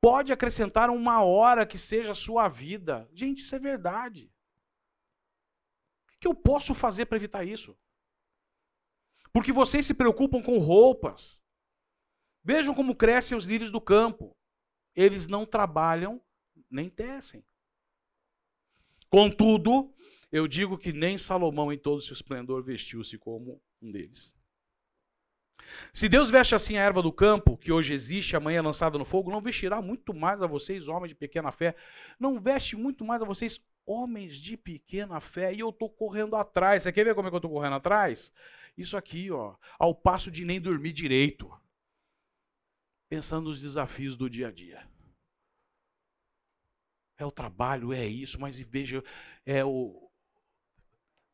[0.00, 3.10] pode acrescentar uma hora que seja a sua vida?
[3.12, 4.32] Gente, isso é verdade.
[6.14, 7.76] O que eu posso fazer para evitar isso?
[9.32, 11.42] Porque vocês se preocupam com roupas.
[12.44, 14.36] Vejam como crescem os lírios do campo.
[14.94, 16.22] Eles não trabalham
[16.70, 17.44] nem tecem.
[19.08, 19.92] Contudo,
[20.30, 24.32] eu digo que nem Salomão, em todo seu esplendor, vestiu-se como um deles.
[25.92, 29.04] Se Deus veste assim a erva do campo, que hoje existe, amanhã é lançada no
[29.04, 31.74] fogo, não vestirá muito mais a vocês, homens de pequena fé.
[32.18, 35.52] Não veste muito mais a vocês, homens de pequena fé.
[35.52, 36.82] E eu estou correndo atrás.
[36.82, 38.32] Você quer ver como é que eu estou correndo atrás?
[38.76, 41.50] Isso aqui, ó, ao passo de nem dormir direito.
[43.08, 44.88] Pensando nos desafios do dia a dia.
[47.18, 49.04] É o trabalho, é isso, mas veja,
[49.44, 50.08] é o.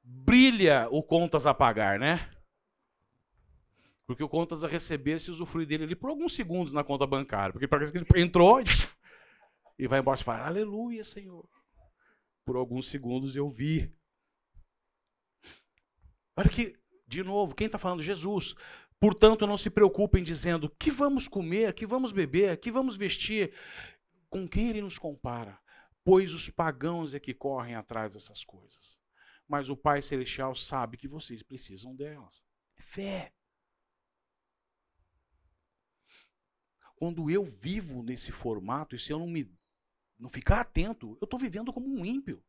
[0.02, 2.35] Brilha o contas a pagar, né?
[4.06, 7.52] Porque o contas a receber se usufrui dele ali por alguns segundos na conta bancária.
[7.52, 8.60] Porque parece que ele entrou
[9.78, 11.48] e vai embora e fala, aleluia, Senhor.
[12.44, 13.92] Por alguns segundos eu vi.
[16.36, 18.02] Olha que, de novo, quem está falando?
[18.02, 18.54] Jesus.
[19.00, 23.52] Portanto, não se preocupem dizendo que vamos comer, que vamos beber, que vamos vestir.
[24.30, 25.58] Com quem ele nos compara?
[26.04, 28.98] Pois os pagãos é que correm atrás dessas coisas.
[29.48, 32.44] Mas o Pai Celestial sabe que vocês precisam delas.
[32.76, 33.35] É fé.
[36.96, 39.48] Quando eu vivo nesse formato, e se eu não me
[40.18, 42.42] não ficar atento, eu estou vivendo como um ímpio.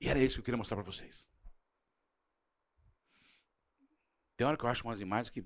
[0.00, 1.28] E era isso que eu queria mostrar para vocês.
[4.36, 5.44] Tem hora que eu acho umas imagens que.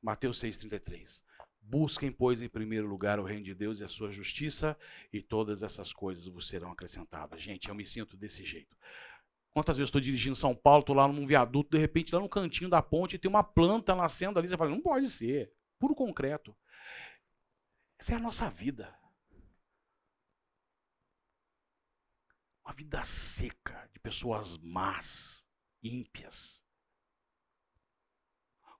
[0.00, 1.22] Mateus 6,33.
[1.70, 4.76] Busquem, pois, em primeiro lugar o reino de Deus e a sua justiça,
[5.12, 7.40] e todas essas coisas vos serão acrescentadas.
[7.40, 8.76] Gente, eu me sinto desse jeito.
[9.52, 12.68] Quantas vezes estou dirigindo São Paulo, estou lá num viaduto, de repente, lá no cantinho
[12.68, 14.48] da ponte, tem uma planta nascendo ali.
[14.48, 15.52] Você fala, não pode ser.
[15.78, 16.56] Puro concreto.
[17.96, 18.92] Essa é a nossa vida.
[22.64, 25.44] Uma vida seca de pessoas más,
[25.80, 26.64] ímpias,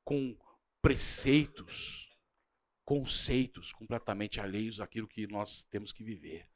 [0.02, 0.36] com
[0.82, 2.09] preceitos
[2.90, 6.50] conceitos completamente alheios àquilo que nós temos que viver,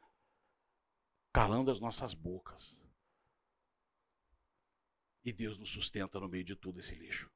[1.32, 2.76] calando as nossas bocas.
[5.24, 7.30] E Deus nos sustenta no meio de todo esse lixo.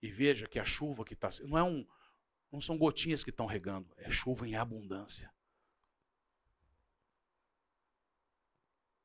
[0.00, 1.28] E veja que a chuva que está.
[1.42, 1.84] Não, é um,
[2.52, 5.28] não são gotinhas que estão regando, é chuva em abundância.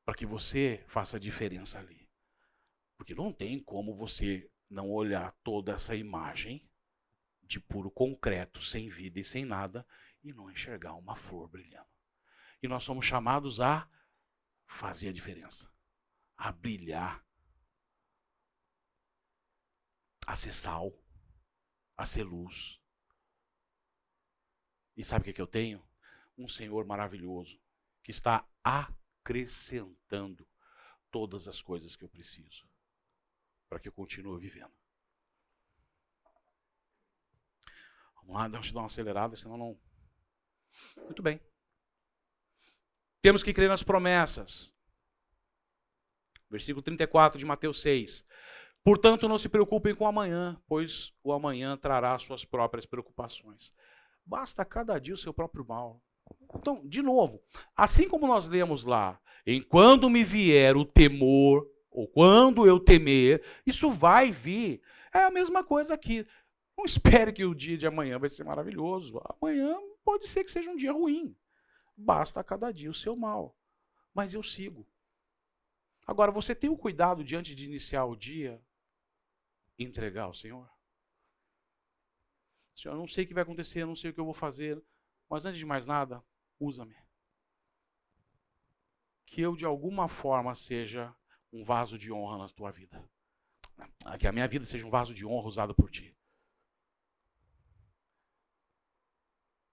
[0.04, 2.08] Para que você faça diferença ali.
[2.96, 6.67] Porque não tem como você não olhar toda essa imagem
[7.48, 9.86] de puro concreto, sem vida e sem nada,
[10.22, 11.88] e não enxergar uma flor brilhando.
[12.62, 13.88] E nós somos chamados a
[14.66, 15.72] fazer a diferença,
[16.36, 17.24] a brilhar,
[20.26, 20.92] a ser sal,
[21.96, 22.78] a ser luz.
[24.94, 25.82] E sabe o que, que eu tenho?
[26.36, 27.58] Um Senhor maravilhoso
[28.02, 30.46] que está acrescentando
[31.10, 32.68] todas as coisas que eu preciso
[33.68, 34.72] para que eu continue vivendo.
[38.28, 39.80] Vamos lá, deixa eu dar uma acelerada, senão não.
[41.04, 41.40] Muito bem.
[43.22, 44.76] Temos que crer nas promessas.
[46.50, 48.26] Versículo 34 de Mateus 6.
[48.84, 53.72] Portanto, não se preocupem com amanhã, pois o amanhã trará suas próprias preocupações.
[54.26, 56.02] Basta cada dia o seu próprio mal.
[56.54, 57.42] Então, de novo,
[57.74, 63.90] assim como nós lemos lá, enquanto me vier o temor, ou quando eu temer, isso
[63.90, 64.82] vai vir.
[65.12, 66.26] É a mesma coisa aqui.
[66.78, 69.20] Não espere que o dia de amanhã vai ser maravilhoso.
[69.42, 71.36] Amanhã pode ser que seja um dia ruim.
[71.96, 73.58] Basta cada dia o seu mal.
[74.14, 74.88] Mas eu sigo.
[76.06, 78.64] Agora, você tem o cuidado diante de iniciar o dia
[79.76, 80.70] entregar ao Senhor?
[82.76, 84.32] Senhor, eu não sei o que vai acontecer, eu não sei o que eu vou
[84.32, 84.80] fazer,
[85.28, 86.24] mas antes de mais nada,
[86.60, 86.96] usa-me.
[89.26, 91.12] Que eu, de alguma forma, seja
[91.52, 93.04] um vaso de honra na tua vida.
[94.20, 96.16] Que a minha vida seja um vaso de honra usado por ti.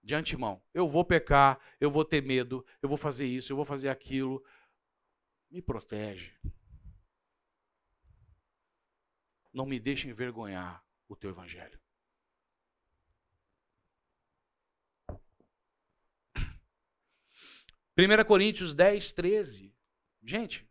[0.06, 3.64] De antemão, eu vou pecar, eu vou ter medo, eu vou fazer isso, eu vou
[3.64, 4.40] fazer aquilo.
[5.50, 6.32] Me protege.
[9.52, 11.80] Não me deixe envergonhar o teu evangelho.
[17.98, 19.74] 1 Coríntios 10, 13.
[20.22, 20.70] Gente,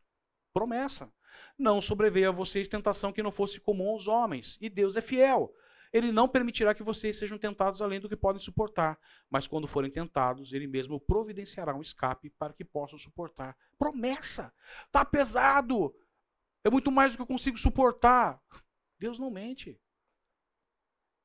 [0.54, 1.12] promessa.
[1.58, 5.54] Não sobreveio a vocês tentação que não fosse comum aos homens, e Deus é fiel.
[5.96, 9.00] Ele não permitirá que vocês sejam tentados além do que podem suportar,
[9.30, 13.56] mas quando forem tentados, ele mesmo providenciará um escape para que possam suportar.
[13.80, 14.54] Promessa!
[14.92, 15.96] Tá pesado!
[16.66, 18.44] É muito mais do que eu consigo suportar.
[19.00, 19.80] Deus não mente.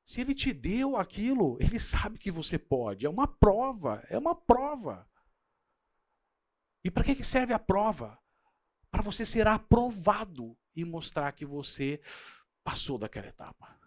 [0.05, 3.05] Se ele te deu aquilo, ele sabe que você pode.
[3.05, 5.05] É uma prova, é uma prova.
[6.81, 8.17] E para que serve a prova?
[8.89, 12.01] Para você ser aprovado e mostrar que você
[12.63, 13.81] passou daquela etapa.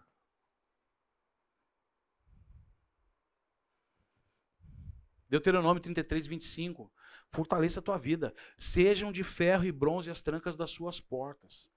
[5.27, 6.91] Deuteronômio 33, 25.
[7.29, 8.33] Fortaleça a tua vida.
[8.57, 11.71] Sejam de ferro e bronze as trancas das suas portas.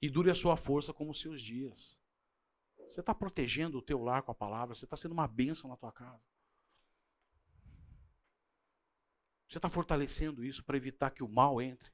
[0.00, 1.98] E dure a sua força como os seus dias.
[2.88, 4.74] Você está protegendo o teu lar com a palavra.
[4.74, 6.22] Você está sendo uma bênção na tua casa.
[9.48, 11.90] Você está fortalecendo isso para evitar que o mal entre?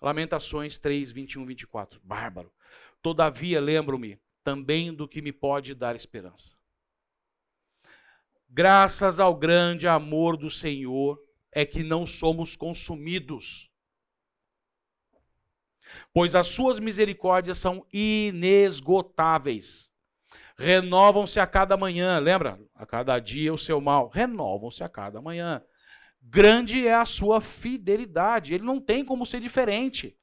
[0.00, 2.00] Lamentações 3, 21, 24.
[2.04, 2.52] Bárbaro.
[3.00, 6.56] Todavia, lembro-me também do que me pode dar esperança.
[8.48, 11.20] Graças ao grande amor do Senhor
[11.50, 13.68] é que não somos consumidos,
[16.14, 19.90] pois as suas misericórdias são inesgotáveis
[20.58, 22.18] renovam-se a cada manhã.
[22.18, 22.58] Lembra?
[22.74, 24.08] A cada dia o seu mal.
[24.08, 25.62] Renovam-se a cada manhã.
[26.22, 28.54] Grande é a sua fidelidade.
[28.54, 30.16] Ele não tem como ser diferente.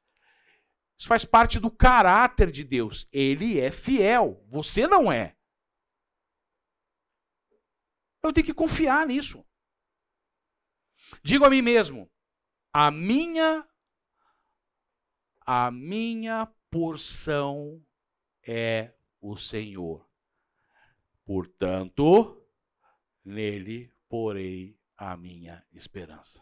[1.03, 3.05] Isso faz parte do caráter de Deus.
[3.11, 4.41] Ele é fiel.
[4.47, 5.35] Você não é.
[8.23, 9.45] Eu tenho que confiar nisso.
[11.21, 12.09] Digo a mim mesmo:
[12.71, 13.67] a minha
[15.45, 17.85] a minha porção
[18.41, 20.09] é o Senhor.
[21.25, 22.49] Portanto,
[23.25, 26.41] nele porei a minha esperança.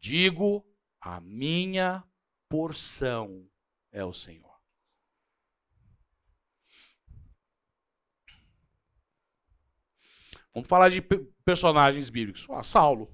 [0.00, 0.68] Digo,
[1.00, 2.04] a minha
[2.48, 3.48] porção
[3.92, 4.48] é o Senhor.
[10.52, 11.00] Vamos falar de
[11.44, 12.46] personagens bíblicos.
[12.50, 13.08] Ah, Saulo.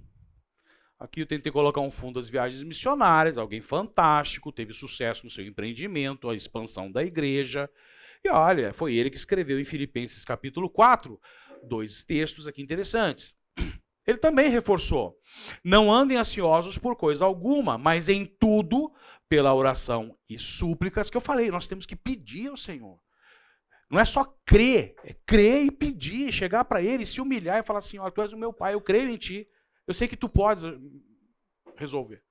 [0.98, 5.44] Aqui eu tentei colocar um fundo das viagens missionárias, alguém fantástico, teve sucesso no seu
[5.44, 7.68] empreendimento, a expansão da igreja.
[8.24, 11.20] E olha, foi ele que escreveu em Filipenses capítulo 4,
[11.62, 13.36] dois textos aqui interessantes.
[14.06, 15.18] Ele também reforçou:
[15.64, 18.92] não andem ansiosos por coisa alguma, mas em tudo,
[19.28, 23.00] pela oração e súplicas que eu falei, nós temos que pedir ao Senhor.
[23.90, 27.78] Não é só crer, é crer e pedir, chegar para ele, se humilhar e falar
[27.78, 29.48] assim: tu és o meu pai, eu creio em ti.
[29.86, 30.64] Eu sei que tu podes
[31.76, 32.22] resolver.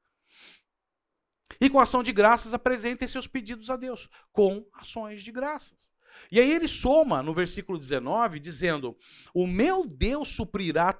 [1.61, 5.91] E com ação de graças, apresentem seus pedidos a Deus, com ações de graças.
[6.31, 8.97] E aí ele soma no versículo 19, dizendo:
[9.33, 10.99] O meu Deus suprirá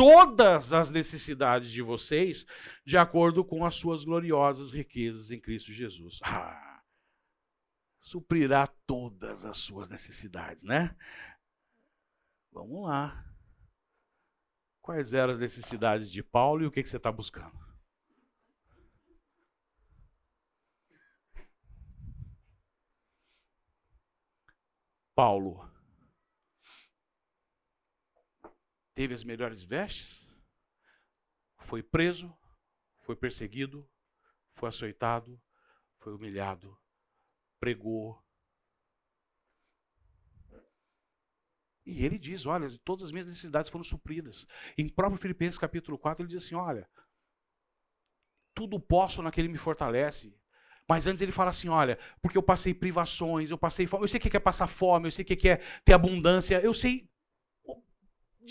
[0.00, 2.46] todas as necessidades de vocês,
[2.86, 6.20] de acordo com as suas gloriosas riquezas em Cristo Jesus.
[6.22, 6.82] Ah,
[8.00, 10.96] suprirá todas as suas necessidades, né?
[12.50, 13.30] Vamos lá.
[14.80, 17.60] Quais eram as necessidades de Paulo e o que, que você está buscando?
[25.14, 25.69] Paulo
[29.00, 30.28] teve as melhores vestes,
[31.60, 32.36] foi preso,
[32.98, 33.88] foi perseguido,
[34.52, 35.40] foi açoitado,
[36.00, 36.78] foi humilhado,
[37.58, 38.22] pregou.
[41.86, 44.46] E ele diz: olha, todas as minhas necessidades foram supridas.
[44.76, 46.86] Em próprio Filipenses capítulo 4, ele diz assim: olha,
[48.52, 50.38] tudo posso naquele que me fortalece.
[50.86, 54.18] Mas antes ele fala assim: olha, porque eu passei privações, eu passei fome, eu sei
[54.18, 55.56] o que é passar fome, eu sei o que é
[55.86, 57.10] ter abundância, eu sei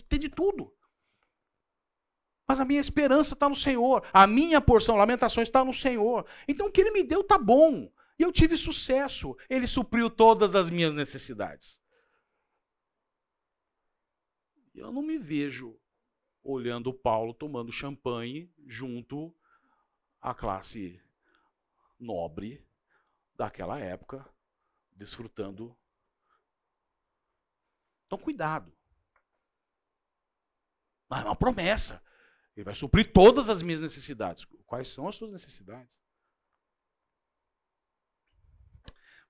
[0.08, 0.74] ter de tudo.
[2.48, 6.26] Mas a minha esperança está no Senhor, a minha porção, lamentações, está no Senhor.
[6.48, 7.92] Então o que ele me deu está bom.
[8.18, 9.38] E eu tive sucesso.
[9.50, 11.80] Ele supriu todas as minhas necessidades.
[14.74, 15.80] Eu não me vejo
[16.44, 19.36] olhando Paulo tomando champanhe junto
[20.22, 21.02] à classe
[22.00, 22.66] nobre
[23.36, 24.28] daquela época,
[24.92, 25.78] desfrutando.
[28.06, 28.79] Então, cuidado.
[31.10, 32.02] Mas é uma promessa.
[32.56, 34.46] Ele vai suprir todas as minhas necessidades.
[34.66, 35.92] Quais são as suas necessidades?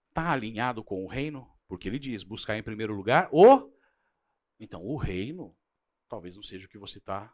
[0.09, 1.47] Está alinhado com o reino?
[1.67, 3.71] Porque ele diz: buscar em primeiro lugar o.
[4.59, 5.55] Então, o reino
[6.09, 7.33] talvez não seja o que você está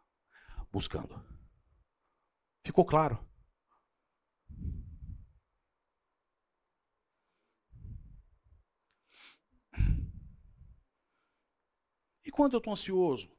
[0.71, 1.15] buscando.
[2.63, 3.25] Ficou claro?
[12.23, 13.34] E quando eu estou ansioso?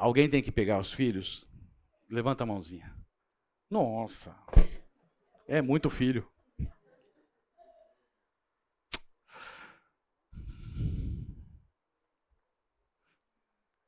[0.00, 1.46] Alguém tem que pegar os filhos?
[2.08, 2.90] Levanta a mãozinha.
[3.68, 4.34] Nossa,
[5.46, 6.26] é muito filho.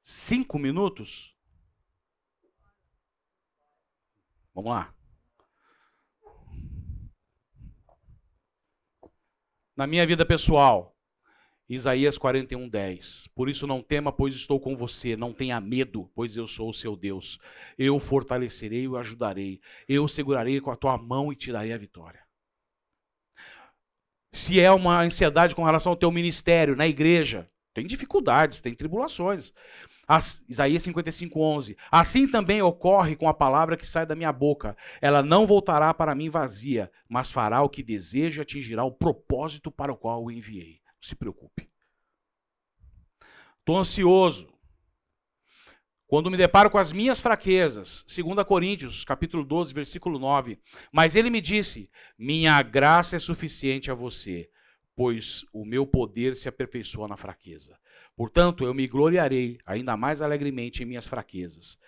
[0.04, 1.34] Cinco minutos?
[4.54, 4.94] Vamos lá.
[9.74, 10.91] Na minha vida pessoal,
[11.68, 13.28] Isaías 41, 10.
[13.34, 15.16] Por isso não tema, pois estou com você.
[15.16, 17.38] Não tenha medo, pois eu sou o seu Deus.
[17.78, 19.60] Eu fortalecerei e o ajudarei.
[19.88, 22.20] Eu segurarei com a tua mão e te darei a vitória.
[24.32, 29.52] Se é uma ansiedade com relação ao teu ministério na igreja, tem dificuldades, tem tribulações.
[30.06, 31.76] As, Isaías 55, 11.
[31.90, 34.76] Assim também ocorre com a palavra que sai da minha boca.
[35.00, 39.70] Ela não voltará para mim vazia, mas fará o que deseja e atingirá o propósito
[39.70, 41.68] para o qual o enviei se preocupe.
[43.58, 44.52] Estou ansioso.
[46.06, 50.60] Quando me deparo com as minhas fraquezas, 2 Coríntios, capítulo 12, versículo 9.
[50.92, 54.50] Mas ele me disse: Minha graça é suficiente a você,
[54.94, 57.78] pois o meu poder se aperfeiçoa na fraqueza.
[58.14, 61.78] Portanto, eu me gloriarei ainda mais alegremente em minhas fraquezas,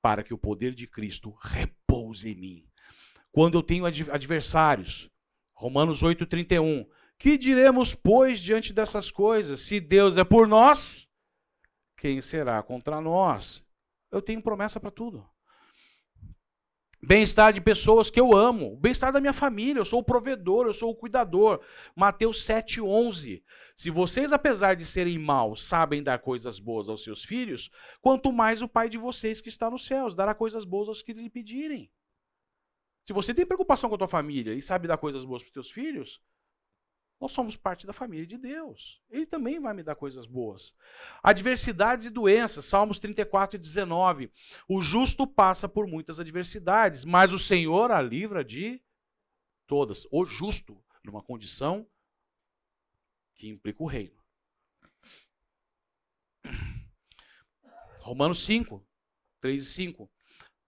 [0.00, 2.64] para que o poder de Cristo repouse em mim.
[3.30, 5.10] Quando eu tenho adversários,
[5.52, 6.86] Romanos 8,31,
[7.18, 9.60] que diremos, pois, diante dessas coisas?
[9.60, 11.08] Se Deus é por nós,
[11.96, 13.66] quem será contra nós?
[14.10, 15.28] Eu tenho promessa para tudo.
[17.00, 20.72] Bem-estar de pessoas que eu amo, bem-estar da minha família, eu sou o provedor, eu
[20.72, 21.60] sou o cuidador.
[21.94, 23.42] Mateus 7,11.
[23.76, 27.70] Se vocês, apesar de serem maus, sabem dar coisas boas aos seus filhos,
[28.00, 31.12] quanto mais o Pai de vocês que está nos céus dará coisas boas aos que
[31.12, 31.88] lhe pedirem.
[33.06, 35.52] Se você tem preocupação com a tua família e sabe dar coisas boas para os
[35.52, 36.20] teus filhos,
[37.20, 39.02] nós somos parte da família de Deus.
[39.10, 40.74] Ele também vai me dar coisas boas.
[41.22, 44.32] Adversidades e doenças, Salmos 34 e 19.
[44.68, 48.80] O justo passa por muitas adversidades, mas o Senhor a livra de
[49.66, 50.06] todas.
[50.12, 51.86] O justo, numa condição
[53.34, 54.16] que implica o reino.
[58.00, 58.86] Romanos 5,
[59.40, 60.10] 3 e 5.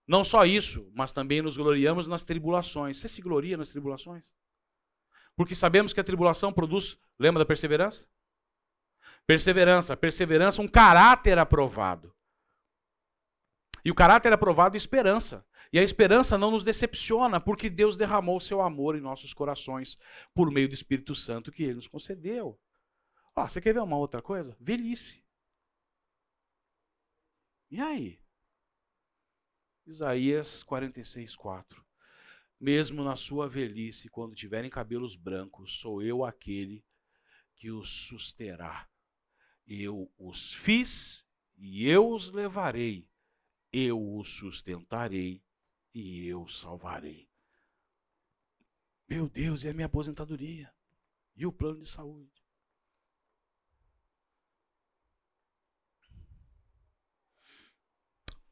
[0.05, 2.97] Não só isso, mas também nos gloriamos nas tribulações.
[2.97, 4.33] Você se gloria nas tribulações?
[5.35, 8.07] Porque sabemos que a tribulação produz, lembra da perseverança?
[9.25, 12.13] Perseverança, perseverança, um caráter aprovado.
[13.83, 15.45] E o caráter aprovado é esperança.
[15.73, 19.97] E a esperança não nos decepciona, porque Deus derramou seu amor em nossos corações
[20.33, 22.59] por meio do Espírito Santo que ele nos concedeu.
[23.35, 24.55] Ó, você quer ver uma outra coisa?
[24.59, 25.23] Velhice.
[27.69, 28.19] E aí?
[29.87, 31.85] Isaías 46, 4.
[32.61, 36.85] Mesmo na sua velhice, quando tiverem cabelos brancos, sou eu aquele
[37.55, 38.87] que os susterá.
[39.65, 41.25] Eu os fiz
[41.57, 43.09] e eu os levarei.
[43.73, 45.43] Eu os sustentarei
[45.91, 47.27] e eu salvarei.
[49.09, 50.71] Meu Deus, e a minha aposentadoria?
[51.35, 52.45] E o plano de saúde?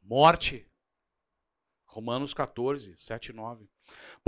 [0.01, 0.67] Morte.
[1.85, 3.69] Romanos 14, 7 e 9.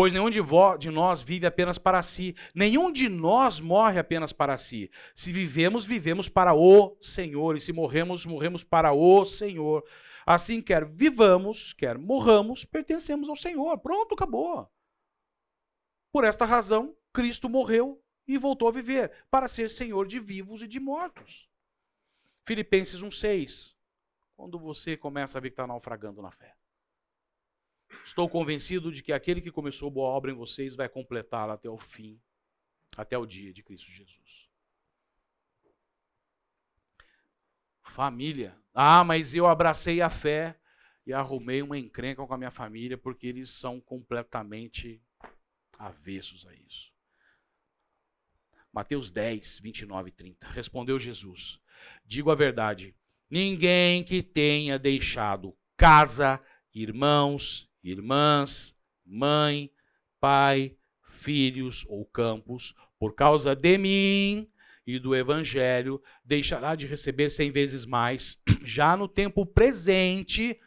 [0.01, 0.39] Pois nenhum de,
[0.79, 4.89] de, nós vive apenas para si, nenhum de nós morre apenas para si.
[5.15, 9.87] Se vivemos, vivemos para o Senhor, e se morremos, morremos para o Senhor.
[10.25, 13.77] Assim, quer vivamos, quer morramos, pertencemos ao Senhor.
[13.77, 14.67] Pronto, acabou.
[16.11, 20.67] Por esta razão, Cristo morreu e voltou a viver, para ser Senhor de vivos e
[20.67, 21.47] de mortos.
[22.47, 23.75] Filipenses 1,6.
[24.35, 26.55] Quando você começa a ver que está naufragando na fé.
[28.03, 31.77] Estou convencido de que aquele que começou boa obra em vocês vai completá-la até o
[31.77, 32.19] fim,
[32.97, 34.49] até o dia de Cristo Jesus.
[37.83, 38.57] Família.
[38.73, 40.57] Ah, mas eu abracei a fé
[41.05, 45.01] e arrumei uma encrenca com a minha família porque eles são completamente
[45.77, 46.91] avessos a isso.
[48.71, 50.47] Mateus 10, 29 e 30.
[50.47, 51.59] Respondeu Jesus:
[52.05, 52.95] Digo a verdade,
[53.29, 56.41] ninguém que tenha deixado casa,
[56.73, 58.75] irmãos, irmãs,
[59.05, 59.71] mãe,
[60.19, 64.49] pai, filhos ou campos, por causa de mim
[64.85, 70.59] e do evangelho, deixará de receber cem vezes mais, já no tempo presente,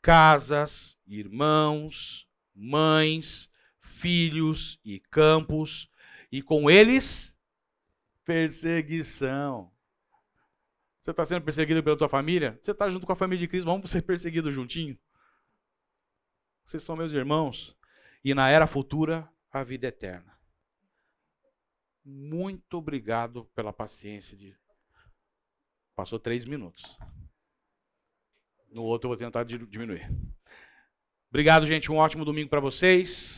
[0.00, 3.48] casas, irmãos, mães,
[3.80, 5.88] filhos e campos,
[6.30, 7.34] e com eles
[8.24, 9.70] perseguição.
[11.00, 12.58] Você está sendo perseguido pela tua família?
[12.62, 14.96] Você está junto com a família de Cristo, vamos ser perseguidos juntinho?
[16.72, 17.76] Vocês são meus irmãos.
[18.24, 20.32] E na era futura, a vida eterna.
[22.02, 24.56] Muito obrigado pela paciência de.
[25.94, 26.96] Passou três minutos.
[28.70, 30.10] No outro eu vou tentar diminuir.
[31.28, 31.92] Obrigado, gente.
[31.92, 33.30] Um ótimo domingo para vocês.